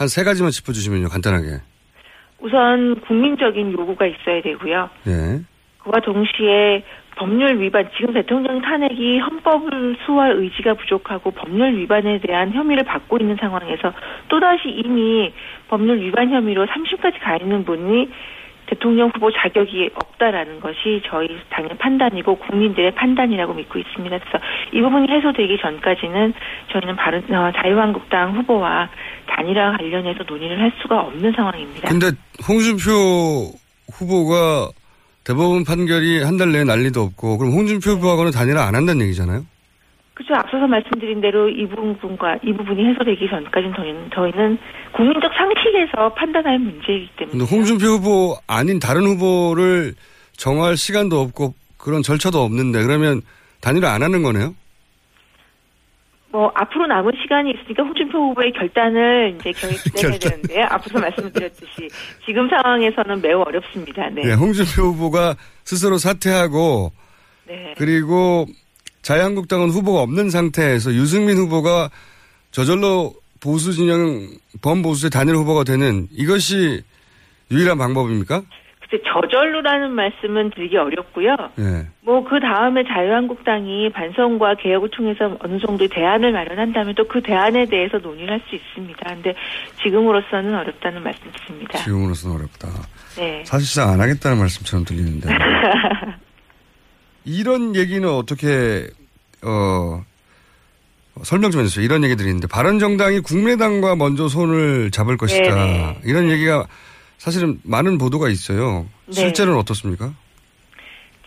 [0.00, 1.60] 한 세 가지만 짚어주시면요, 간단하게.
[2.40, 4.88] 우선 국민적인 요구가 있어야 되고요.
[5.06, 5.40] 예.
[5.78, 6.82] 그와 동시에
[7.20, 13.36] 법률 위반, 지금 대통령 탄핵이 헌법을 수호할 의지가 부족하고 법률 위반에 대한 혐의를 받고 있는
[13.36, 13.92] 상황에서
[14.28, 15.30] 또다시 이미
[15.68, 18.08] 법률 위반 혐의로 3심까지 가 있는 분이
[18.68, 24.18] 대통령 후보 자격이 없다라는 것이 저희 당의 판단이고 국민들의 판단이라고 믿고 있습니다.
[24.18, 24.38] 그래서
[24.72, 26.32] 이 부분이 해소되기 전까지는
[26.72, 28.88] 저희는 바른 어, 자유한국당 후보와
[29.26, 31.86] 단일화 관련해서 논의를 할 수가 없는 상황입니다.
[31.86, 32.12] 근데
[32.48, 33.52] 홍준표
[33.92, 34.70] 후보가
[35.30, 39.44] 대법원 판결이 한 달 내에 난리도 없고 그럼 홍준표 후보하고는 단일화 안 한다는 얘기잖아요?
[40.14, 40.34] 그죠.
[40.34, 44.58] 앞서서 말씀드린 대로 이 부분과 이 부분이 해소되기 전까지는 저희는, 저희는
[44.92, 47.44] 국민적 상식에서 판단할 문제이기 때문에.
[47.44, 49.94] 홍준표 후보 아닌 다른 후보를
[50.36, 53.20] 정할 시간도 없고 그런 절차도 없는데 그러면
[53.60, 54.54] 단일화 안 하는 거네요?
[56.32, 59.52] 뭐 앞으로 남은 시간이 있으니까 홍준표 후보의 결단을 이제
[60.00, 60.18] 결단.
[60.18, 60.66] 되는데요.
[60.70, 61.88] 앞서 말씀드렸듯이
[62.24, 64.08] 지금 상황에서는 매우 어렵습니다.
[64.10, 64.22] 네.
[64.22, 66.92] 네, 홍준표 후보가 스스로 사퇴하고
[67.48, 67.74] 네.
[67.76, 68.46] 그리고
[69.02, 71.90] 자유한국당은 후보가 없는 상태에서 유승민 후보가
[72.52, 74.28] 저절로 보수 진영
[74.62, 76.82] 범보수의 단일 후보가 되는 이것이
[77.50, 78.42] 유일한 방법입니까?
[78.90, 81.36] 글쎄 저절로라는 말씀은 드리기 어렵고요.
[81.56, 81.86] 네.
[82.02, 88.34] 뭐그 다음에 자유한국당이 반성과 개혁을 통해서 어느 정도의 대안을 마련한다면 또 그 대안에 대해서 논의를
[88.34, 89.14] 할 수 있습니다.
[89.14, 89.34] 근데
[89.82, 91.78] 지금으로서는 어렵다는 말씀드립니다.
[91.78, 92.68] 지금으로서는 어렵다.
[93.16, 93.42] 네.
[93.44, 95.28] 사실상 안 하겠다는 말씀처럼 들리는데
[97.24, 98.86] 이런 얘기는 어떻게
[99.42, 100.02] 어
[101.22, 101.84] 설명 좀 해주세요.
[101.84, 105.54] 이런 얘기들이 있는데 바른정당이 국민의당과 먼저 손을 잡을 것이다.
[105.54, 105.98] 네네.
[106.04, 106.66] 이런 얘기가
[107.20, 108.86] 사실은 많은 보도가 있어요.
[109.06, 109.12] 네.
[109.12, 110.10] 실제로는 어떻습니까?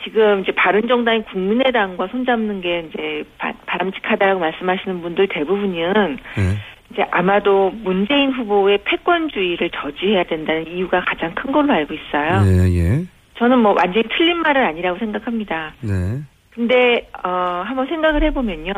[0.03, 6.57] 지금 이제 바른정당이 국민의당과 손잡는 게 이제 바, 바람직하다고 말씀하시는 분들 대부분은 네.
[6.91, 12.41] 이제 아마도 문재인 후보의 패권주의를 저지해야 된다는 이유가 가장 큰 걸로 알고 있어요.
[12.47, 13.05] 예, 예.
[13.37, 15.73] 저는 뭐 완전히 틀린 말은 아니라고 생각합니다.
[15.81, 16.21] 네.
[16.49, 18.73] 근데 어 한번 생각을 해보면요.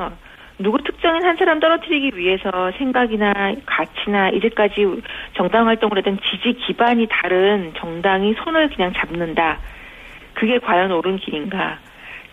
[0.57, 3.33] 누구 특정인 한 사람 떨어뜨리기 위해서 생각이나
[3.65, 5.01] 가치나 이제까지
[5.33, 9.59] 정당 활동을 하던 지지 기반이 다른 정당이 손을 그냥 잡는다.
[10.33, 11.77] 그게 과연 옳은 길인가?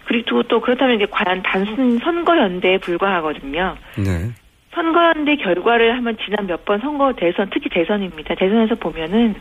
[0.04, 3.76] 그리고 또 그렇다면 이게 과연 단순 선거연대에 불과하거든요.
[3.96, 4.30] 네.
[4.74, 8.34] 선거연대 결과를 한번 지난 몇 번 선거 대선 특히 대선입니다.
[8.36, 9.34] 대선에서 보면은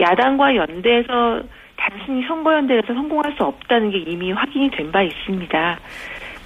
[0.00, 1.42] 야당과 연대에서
[1.76, 5.78] 단순히 선거연대에서 성공할 수 없다는 게 이미 확인이 된 바 있습니다.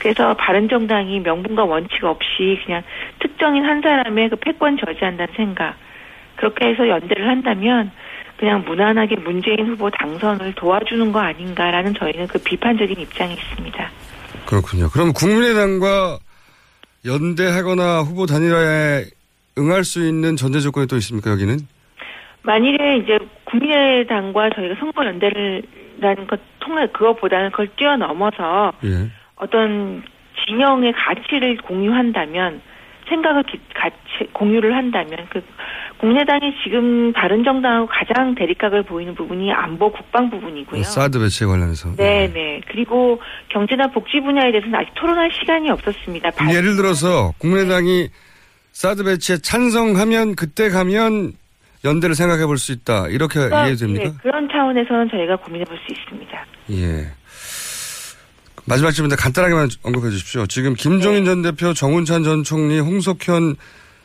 [0.07, 2.85] 그래서 바른정당이 명분과 원칙 없이 그냥
[3.19, 5.75] 특정인 한 사람의 그 패권 저지한다는 생각
[6.37, 7.91] 그렇게 해서 연대를 한다면
[8.37, 13.91] 그냥 무난하게 문재인 후보 당선을 도와주는 거 아닌가라는 저희는 그 비판적인 입장이 있습니다.
[14.47, 14.89] 그렇군요.
[14.91, 16.19] 그럼 국민의당과
[17.05, 19.07] 연대하거나 후보 단일화에
[19.59, 21.59] 응할 수 있는 전제 조건이 또 있습니까, 여기는?
[22.43, 25.63] 만일에 이제 국민의당과 저희가 선거 연대를
[25.99, 29.11] 라는 것 통해 그것보다는 그걸 뛰어넘어서 예.
[29.37, 30.03] 어떤
[30.47, 32.61] 진영의 가치를 공유한다면
[33.09, 33.97] 생각을 기- 같이
[34.33, 35.41] 공유를 한다면 그
[35.99, 40.83] 국민의당이 지금 바른 정당하고 가장 대립각을 보이는 부분이 안보 국방 부분이고요.
[40.83, 41.95] 사드 배치에 관련해서.
[41.97, 42.61] 네, 네.
[42.69, 46.31] 그리고 경제나 복지 분야에 대해서는 아직 토론할 시간이 없었습니다.
[46.33, 48.09] 발- 예를 들어서 국민의당이
[48.73, 51.33] 사드 배치에 찬성하면 그때 가면
[51.85, 53.07] 연대를 생각해 볼 수 있다.
[53.09, 54.05] 이렇게 이해됩니까?
[54.05, 56.45] 네, 그런 차원에서는 저희가 고민해 볼 수 있습니다.
[56.73, 57.07] 예.
[58.69, 60.47] 마지막 질문인데 간단하게만 언급해 주십시오.
[60.47, 63.57] 지금 김종인 전 대표, 정운찬 전 총리, 홍석현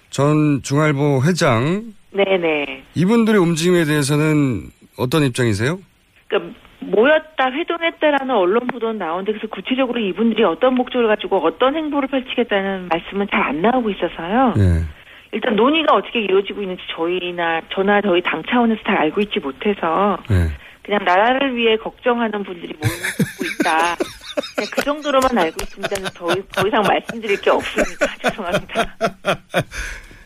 [0.09, 2.84] 전 중알보 회장 네네.
[2.95, 4.64] 이분들의 움직임에 대해서는
[4.97, 5.80] 어떤 입장이세요?
[6.28, 12.89] 그러니까 모였다, 회동했다라는 언론 보도는 나오는데 그래서 구체적으로 이분들이 어떤 목적을 가지고 어떤 행보를 펼치겠다는
[12.89, 14.53] 말씀은 잘 안 나오고 있어서요.
[14.57, 14.86] 예.
[15.32, 20.49] 일단 논의가 어떻게 이루어지고 있는지 저희나 저나 저희 당 차원에서 잘 알고 있지 못해서 예.
[20.84, 23.95] 그냥 나라를 위해 걱정하는 분들이 모이고 있다.
[24.55, 25.95] 그냥 그 정도로만 알고 있습니다.
[26.11, 28.05] 더, 더 이상 말씀드릴 게 없습니다.
[28.21, 28.97] 죄송합니다.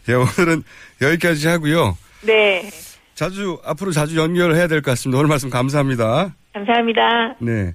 [0.09, 0.63] 예, 오늘은
[1.01, 1.97] 여기까지 하고요.
[2.23, 2.69] 네.
[3.15, 5.19] 자주, 앞으로 자주 연결해야 될 것 같습니다.
[5.19, 6.33] 오늘 말씀 감사합니다.
[6.53, 7.35] 감사합니다.
[7.39, 7.73] 네.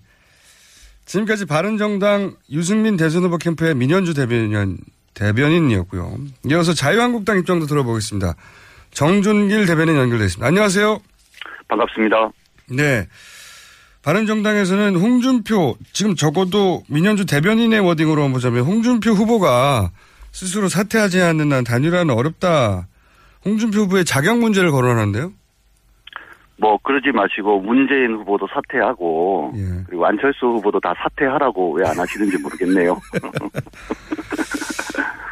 [1.06, 4.78] 지금까지 바른정당 유승민 대선 후보 캠프의 민현주 대변인,
[5.14, 6.18] 대변인이었고요.
[6.50, 8.34] 이어서 자유한국당 입장도 들어보겠습니다.
[8.92, 10.46] 정준길 대변인 연결되어 있습니다.
[10.46, 11.00] 안녕하세요.
[11.68, 12.30] 반갑습니다.
[12.70, 13.06] 네.
[14.02, 19.90] 바른정당에서는 홍준표, 지금 적어도 민현주 대변인의 워딩으로 보자면 홍준표 후보가
[20.32, 22.86] 스스로 사퇴하지 않는 한 단일화는 어렵다.
[23.44, 25.32] 홍준표 후보의 자격 문제를 거론하는데요.
[26.58, 29.82] 뭐 그러지 마시고 문재인 후보도 사퇴하고 예.
[29.86, 33.00] 그리고 안철수 후보도 다 사퇴하라고 왜 안 하시는지 모르겠네요.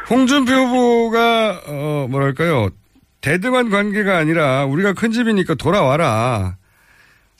[0.09, 2.69] 홍준표 후보가 어 뭐랄까요
[3.21, 6.55] 대등한 관계가 아니라 우리가 큰 집이니까 돌아와라.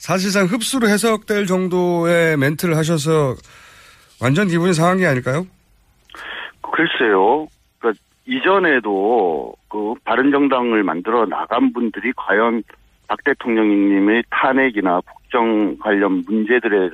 [0.00, 3.34] 사실상 흡수로 해석될 정도의 멘트를 하셔서
[4.20, 5.46] 완전 기분이 상한 게 아닐까요?
[6.62, 7.46] 글쎄요.
[7.78, 12.62] 그러니까 이전에도 그 바른정당을 만들어 나간 분들이 과연
[13.08, 16.92] 박 대통령님의 탄핵이나 국정 관련 문제들의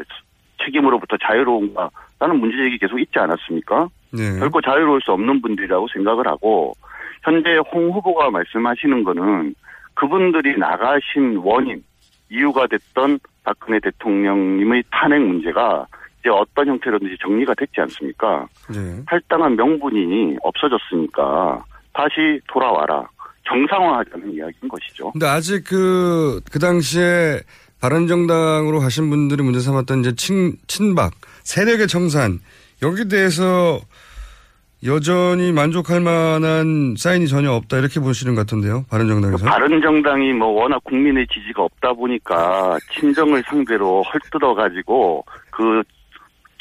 [0.64, 3.88] 책임으로부터 자유로운가라는 문제제기 계속 있지 않았습니까?
[4.10, 4.36] 네.
[4.40, 6.74] 결코 자유로울 수 없는 분들이라고 생각을 하고
[7.22, 9.54] 현재 홍 후보가 말씀하시는 거는
[9.94, 11.84] 그분들이 나가신 원인
[12.30, 15.86] 이유가 됐던 박근혜 대통령님의 탄핵 문제가
[16.20, 18.46] 이제 어떤 형태로든지 정리가 됐지 않습니까?
[18.68, 19.02] 네.
[19.06, 23.08] 할당한 명분이 없어졌으니까 다시 돌아와라.
[23.48, 25.12] 정상화하자는 이야기인 것이죠.
[25.12, 27.40] 근데 아직 그, 그 당시에
[27.80, 31.12] 바른정당으로 가신 분들이 문제 삼았던 이제 친, 친박,
[31.44, 32.40] 세력의 청산,
[32.82, 33.80] 여기에 대해서
[34.84, 38.84] 여전히 만족할 만한 사인이 전혀 없다 이렇게 보시는 것 같은데요.
[38.90, 39.46] 바른정당에서.
[39.46, 45.82] 바른정당이 뭐 워낙 국민의 지지가 없다 보니까 친정을 상대로 헐뜯어 가지고 그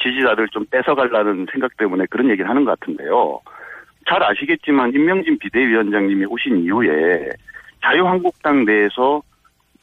[0.01, 3.39] 지지자들 좀 뺏어가려는 생각 때문에 그런 얘기를 하는 것 같은데요.
[4.07, 7.29] 잘 아시겠지만 임명진 비대위원장님이 오신 이후에
[7.81, 9.21] 자유한국당 내에서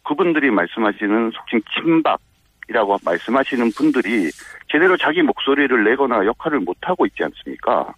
[0.04, 4.30] 그분들이 말씀하시는 속칭 친박이라고 말씀하시는 분들이
[4.68, 7.92] 제대로 자기 목소리를 내거나 역할을 못하고 있지 않습니까?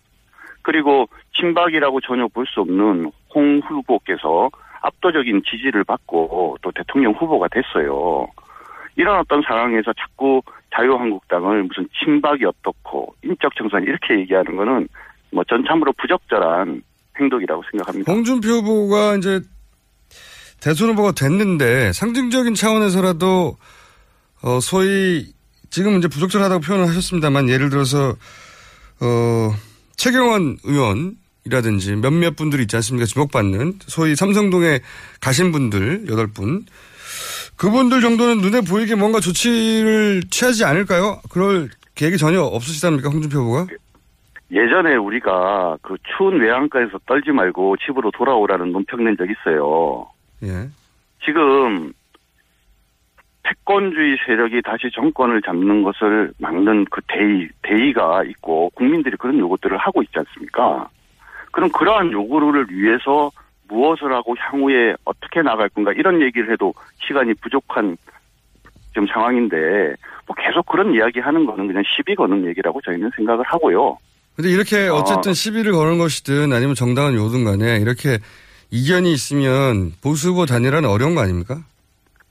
[0.64, 4.50] 그리고 친박이라고 전혀 볼 수 없는 홍 후보께서
[4.82, 8.26] 압도적인 지지를 받고 또 대통령 후보가 됐어요.
[8.96, 10.40] 이런 어떤 상황에서 자꾸
[10.74, 14.88] 자유한국당을 무슨 친박이 어떻고 인적 청산 이렇게 얘기하는 거는
[15.32, 16.82] 뭐 전참으로 부적절한
[17.18, 18.12] 행동이라고 생각합니다.
[18.12, 19.40] 홍준표 후보가 이제
[20.60, 23.56] 대선 후보가 됐는데 상징적인 차원에서라도
[24.42, 25.26] 어 소위
[25.70, 28.10] 지금 이제 부적절하다고 표현을 하셨습니다만 예를 들어서
[29.00, 29.50] 어
[29.96, 33.06] 최경원 의원이라든지 몇몇 분들이 있지 않습니까?
[33.06, 34.80] 지목받는 소위 삼성동에
[35.20, 36.64] 가신 분들 여덟 분
[37.56, 41.20] 그분들 정도는 눈에 보이게 뭔가 조치를 취하지 않을까요?
[41.30, 43.66] 그럴 계획이 전혀 없으시답니까, 홍준표 후보가?
[44.50, 50.06] 예전에 우리가 그 추운 외양가에서 떨지 말고 집으로 돌아오라는 논평 낸 적 있어요.
[50.42, 50.68] 예.
[51.24, 51.92] 지금
[53.44, 60.02] 패권주의 세력이 다시 정권을 잡는 것을 막는 그 대의, 대의가 있고 국민들이 그런 요구들을 하고
[60.02, 60.88] 있지 않습니까?
[61.52, 63.30] 그럼 그러한 요구를 위해서
[63.68, 66.74] 무엇을 하고 향후에 어떻게 나갈 건가 이런 얘기를 해도
[67.06, 67.96] 시간이 부족한
[68.88, 69.94] 지금 상황인데
[70.26, 73.98] 뭐 계속 그런 이야기 하는 거는 그냥 시비 거는 얘기라고 저희는 생각을 하고요.
[74.36, 78.18] 근데 이렇게 어쨌든 시비를 거는 것이든 아니면 정당한 요든 간에 이렇게
[78.70, 81.62] 이견이 있으면 보수 후보 단일화는 어려운 거 아닙니까?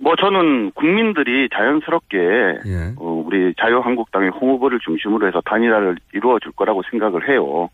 [0.03, 2.93] 뭐 저는 국민들이 자연스럽게 예.
[2.97, 7.69] 어, 우리 자유한국당의 홍 후보를 중심으로 해서 단일화를 이루어 줄 거라고 생각을 해요.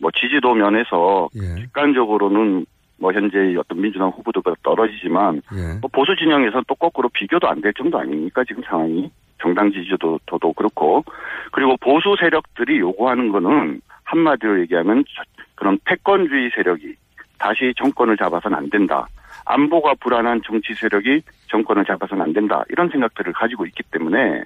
[0.00, 1.60] 뭐 지지도 면에서 예.
[1.62, 2.66] 객관적으로는
[3.00, 5.78] 뭐 현재 어떤 민주당 후보도가 떨어지지만 예.
[5.80, 9.08] 뭐 보수 진영에서 또 거꾸로 비교도 안 될 정도 아닙니까 지금 상황이
[9.40, 11.04] 정당 지지도도 도 그렇고
[11.52, 15.22] 그리고 보수 세력들이 요구하는 거는 한마디로 얘기하면 저-
[15.54, 16.94] 그런 패권주의 세력이
[17.38, 19.06] 다시 정권을 잡아서는 안 된다.
[19.48, 22.62] 안보가 불안한 정치 세력이 정권을 잡아서는 안 된다.
[22.68, 24.42] 이런 생각들을 가지고 있기 때문에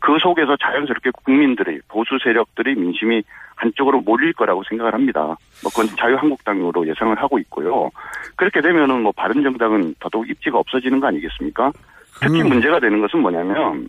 [0.00, 3.22] 그 속에서 자연스럽게 국민들의 보수 세력들의 민심이
[3.54, 5.36] 한쪽으로 몰릴 거라고 생각을 합니다.
[5.62, 7.90] 뭐 그건 자유한국당으로 예상을 하고 있고요.
[8.36, 11.72] 그렇게 되면은 뭐 바른정당은 더더욱 입지가 없어지는 거 아니겠습니까?
[12.20, 13.88] 특히 문제가 되는 것은 뭐냐면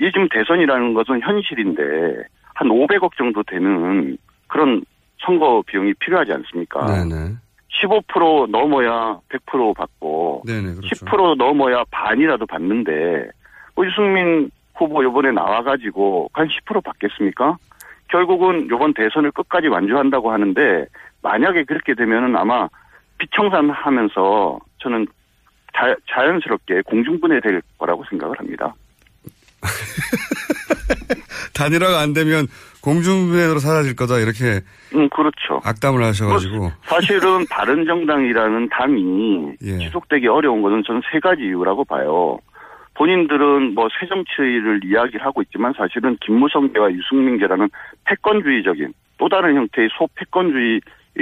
[0.00, 1.82] 이 지금 대선이라는 것은 현실인데
[2.54, 4.16] 한 500억 정도 되는
[4.48, 4.82] 그런
[5.18, 6.86] 선거 비용이 필요하지 않습니까?
[6.86, 7.34] 네네.
[7.82, 11.06] 15% 넘어야 100% 받고 네네, 그렇죠.
[11.06, 13.30] 10% 넘어야 반이라도 받는데
[13.74, 17.56] 뭐 유승민 후보 요번에 나와가지고 한 10% 받겠습니까?
[18.08, 20.86] 결국은 요번 대선을 끝까지 완주한다고 하는데
[21.22, 22.68] 만약에 그렇게 되면은 아마
[23.18, 25.06] 비청산하면서 저는
[25.74, 28.74] 자, 자연스럽게 공중분해 될 거라고 생각을 합니다.
[31.54, 32.46] 단일화가 안 되면
[32.82, 34.60] 공중분해로 사라질 거다 이렇게
[34.94, 35.60] 음 그렇죠.
[35.64, 39.78] 악담을 하셔가지고 사실은 바른정당이라는 당이 예.
[39.78, 42.38] 지속되기 어려운 것은 저는 세 가지 이유라고 봐요.
[42.94, 47.68] 본인들은 뭐 새 정치를 이야기를 하고 있지만 사실은 김무성계와 유승민계라는
[48.04, 50.80] 패권주의적인 또 다른 형태의 소패권주의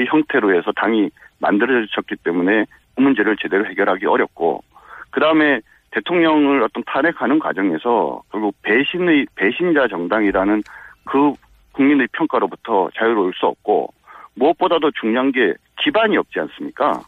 [0.09, 4.63] 형태로 해서 당이 만들어졌기 때문에 그 문제를 제대로 해결하기 어렵고
[5.11, 10.63] 그 다음에 대통령을 어떤 탄핵하는 과정에서 결국 배신의 배신자 정당이라는
[11.05, 11.33] 그
[11.79, 13.95] 국민의 평가로부터 자유로울 수 없고
[14.35, 17.01] 무엇보다도 중요한 게 기반이 없지 않습니까?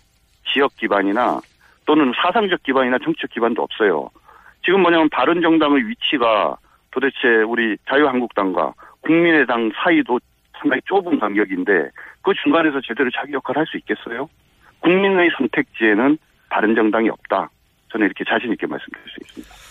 [0.47, 1.41] 지역 기반이나
[1.87, 4.11] 또는 사상적 기반이나 정치적 기반도 없어요.
[4.64, 6.57] 지금 뭐냐면 바른 정당의 위치가
[6.93, 10.21] 도대체 우리 자유한국당과 국민의당 사이도
[10.59, 11.91] 상당히 좁은 간격인데
[12.23, 14.29] 그 중간에서 제대로 자기 역할을 할 수 있겠어요?
[14.81, 16.16] 국민의 선택지에는
[16.49, 17.51] 바른 정당이 없다.
[17.91, 19.70] 저는 이렇게 자신 있게 말씀드릴 수 있습니다.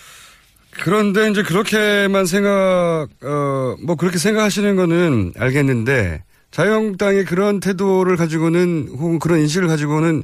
[0.71, 9.19] 그런데 이제 그렇게만 생각, 어, 뭐 그렇게 생각하시는 거는 알겠는데 자유한국당이 그런 태도를 가지고는 혹은
[9.19, 10.23] 그런 인식을 가지고는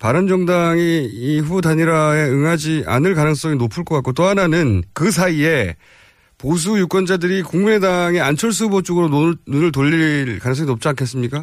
[0.00, 5.76] 바른정당이 이 후보 단일화에 응하지 않을 가능성이 높을 것 같고 또 하나는 그 사이에
[6.38, 9.08] 보수 유권자들이 국민의당의 안철수 후보 쪽으로
[9.46, 11.42] 눈을 돌릴 가능성이 높지 않겠습니까?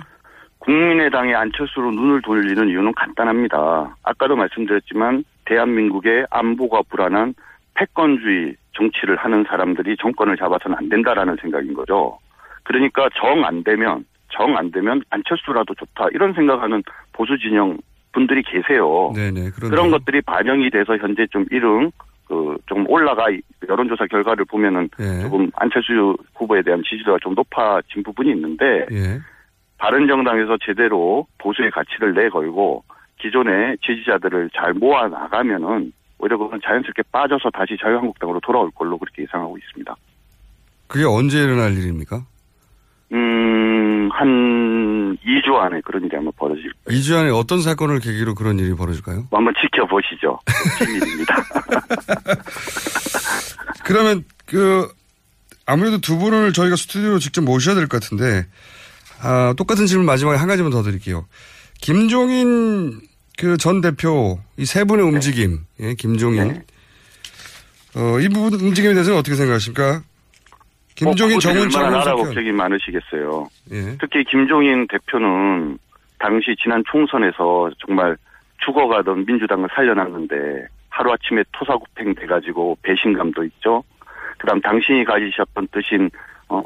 [0.60, 3.96] 국민의당의 안철수로 눈을 돌리는 이유는 간단합니다.
[4.04, 7.34] 아까도 말씀드렸지만 대한민국의 안보가 불안한
[7.76, 12.18] 패권주의 정치를 하는 사람들이 정권을 잡아서는 안 된다라는 생각인 거죠.
[12.64, 17.78] 그러니까 정 안 되면 정 안 되면 안철수라도 좋다 이런 생각하는 보수 진영
[18.14, 19.12] 분들이 계세요.
[19.16, 19.52] 네네.
[19.52, 21.92] 그런 것들이 반영이 돼서 현재 좀 이릉
[22.28, 23.26] 그좀 올라가
[23.68, 25.22] 여론조사 결과를 보면은 예.
[25.24, 29.20] 조금 안철수 후보에 대한 지지도가 좀 높아진 부분이 있는데 예.
[29.78, 32.84] 바른 정당에서 제대로 보수의 가치를 내걸고
[33.20, 35.92] 기존의 지지자들을 잘 모아 나가면은
[36.22, 39.96] 오히려 그건 자연스럽게 빠져서 다시 자유한국당으로 돌아올 걸로 그렇게 예상하고 있습니다.
[40.88, 42.24] 그게 언제 일어날 일입니까?
[43.14, 48.74] 음, 한 2주 안에 그런 일이 아마 벌어질 2주 안에 어떤 사건을 계기로 그런 일이
[48.76, 49.28] 벌어질까요?
[49.30, 50.40] 뭐 한번 지켜보시죠.
[50.80, 51.36] 비밀입니다.
[53.84, 54.88] 그러면 그
[55.66, 58.46] 아무래도 두 분을 저희가 스튜디오로 직접 모셔야 될 것 같은데
[59.22, 61.26] 아, 똑같은 질문 마지막에 한 가지만 더 드릴게요.
[61.82, 63.02] 김종인
[63.42, 66.62] 그 전 대표 이 세 분의 움직임, 예, 김종인
[67.96, 70.02] 어, 이 부분 움직임에 대해서는 어떻게 생각하십니까?
[70.96, 73.50] 김종인 뭐 정은 얼마나 나라 걱정이 많으시겠어요.
[73.72, 73.98] 예.
[74.00, 75.78] 특히 김종인 대표는
[76.20, 78.16] 당시 지난 총선에서 정말
[78.64, 80.36] 죽어가던 민주당을 살려놨는데
[80.89, 83.84] 하루아침에 토사구팽 돼가지고 배신감도 있죠.
[84.38, 86.12] 그다음 당신이 가지셨던 뜻인
[86.50, 86.62] 어,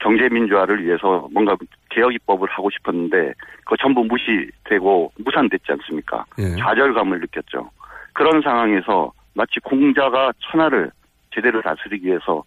[0.00, 1.56] 경제민주화를 위해서 뭔가
[1.90, 3.32] 개혁 입법을 하고 싶었는데
[3.64, 6.24] 그거 전부 무시되고 무산됐지 않습니까?
[6.38, 6.56] 예.
[6.56, 7.70] 좌절감을 느꼈죠.
[8.12, 10.90] 그런 상황에서 마치 공자가 천하를
[11.34, 12.42] 제대로 다스리기 위해서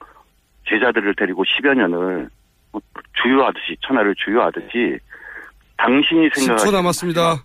[0.67, 2.29] 제자들을 데리고 10여 년을
[3.21, 4.97] 주유하듯이 천하를 주유하듯이
[5.77, 7.43] 당신이 10초 생각하는 남았습니다.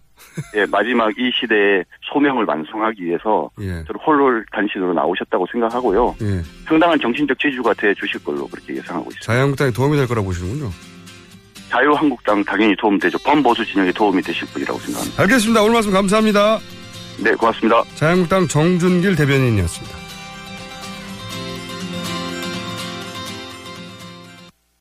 [0.54, 3.84] 예, 마지막 이 시대의 소명을 완성하기 위해서 예.
[3.84, 6.16] 저를 홀홀단신으로 나오셨다고 생각하고요.
[6.22, 6.42] 예.
[6.66, 9.24] 상당한 정신적 지주가 돼 주실 걸로 그렇게 예상하고 있습니다.
[9.24, 10.70] 자유한국당에 도움이 될 거라고 보시는군요.
[11.68, 13.18] 자유한국당 당연히 도움되죠.
[13.18, 15.22] 범보수 진영에 도움이 되실 분이라고 생각합니다.
[15.22, 15.62] 알겠습니다.
[15.62, 16.58] 오늘 말씀 감사합니다.
[17.18, 17.82] 네, 고맙습니다.
[17.94, 20.05] 자유한국당 정준길 대변인이었습니다.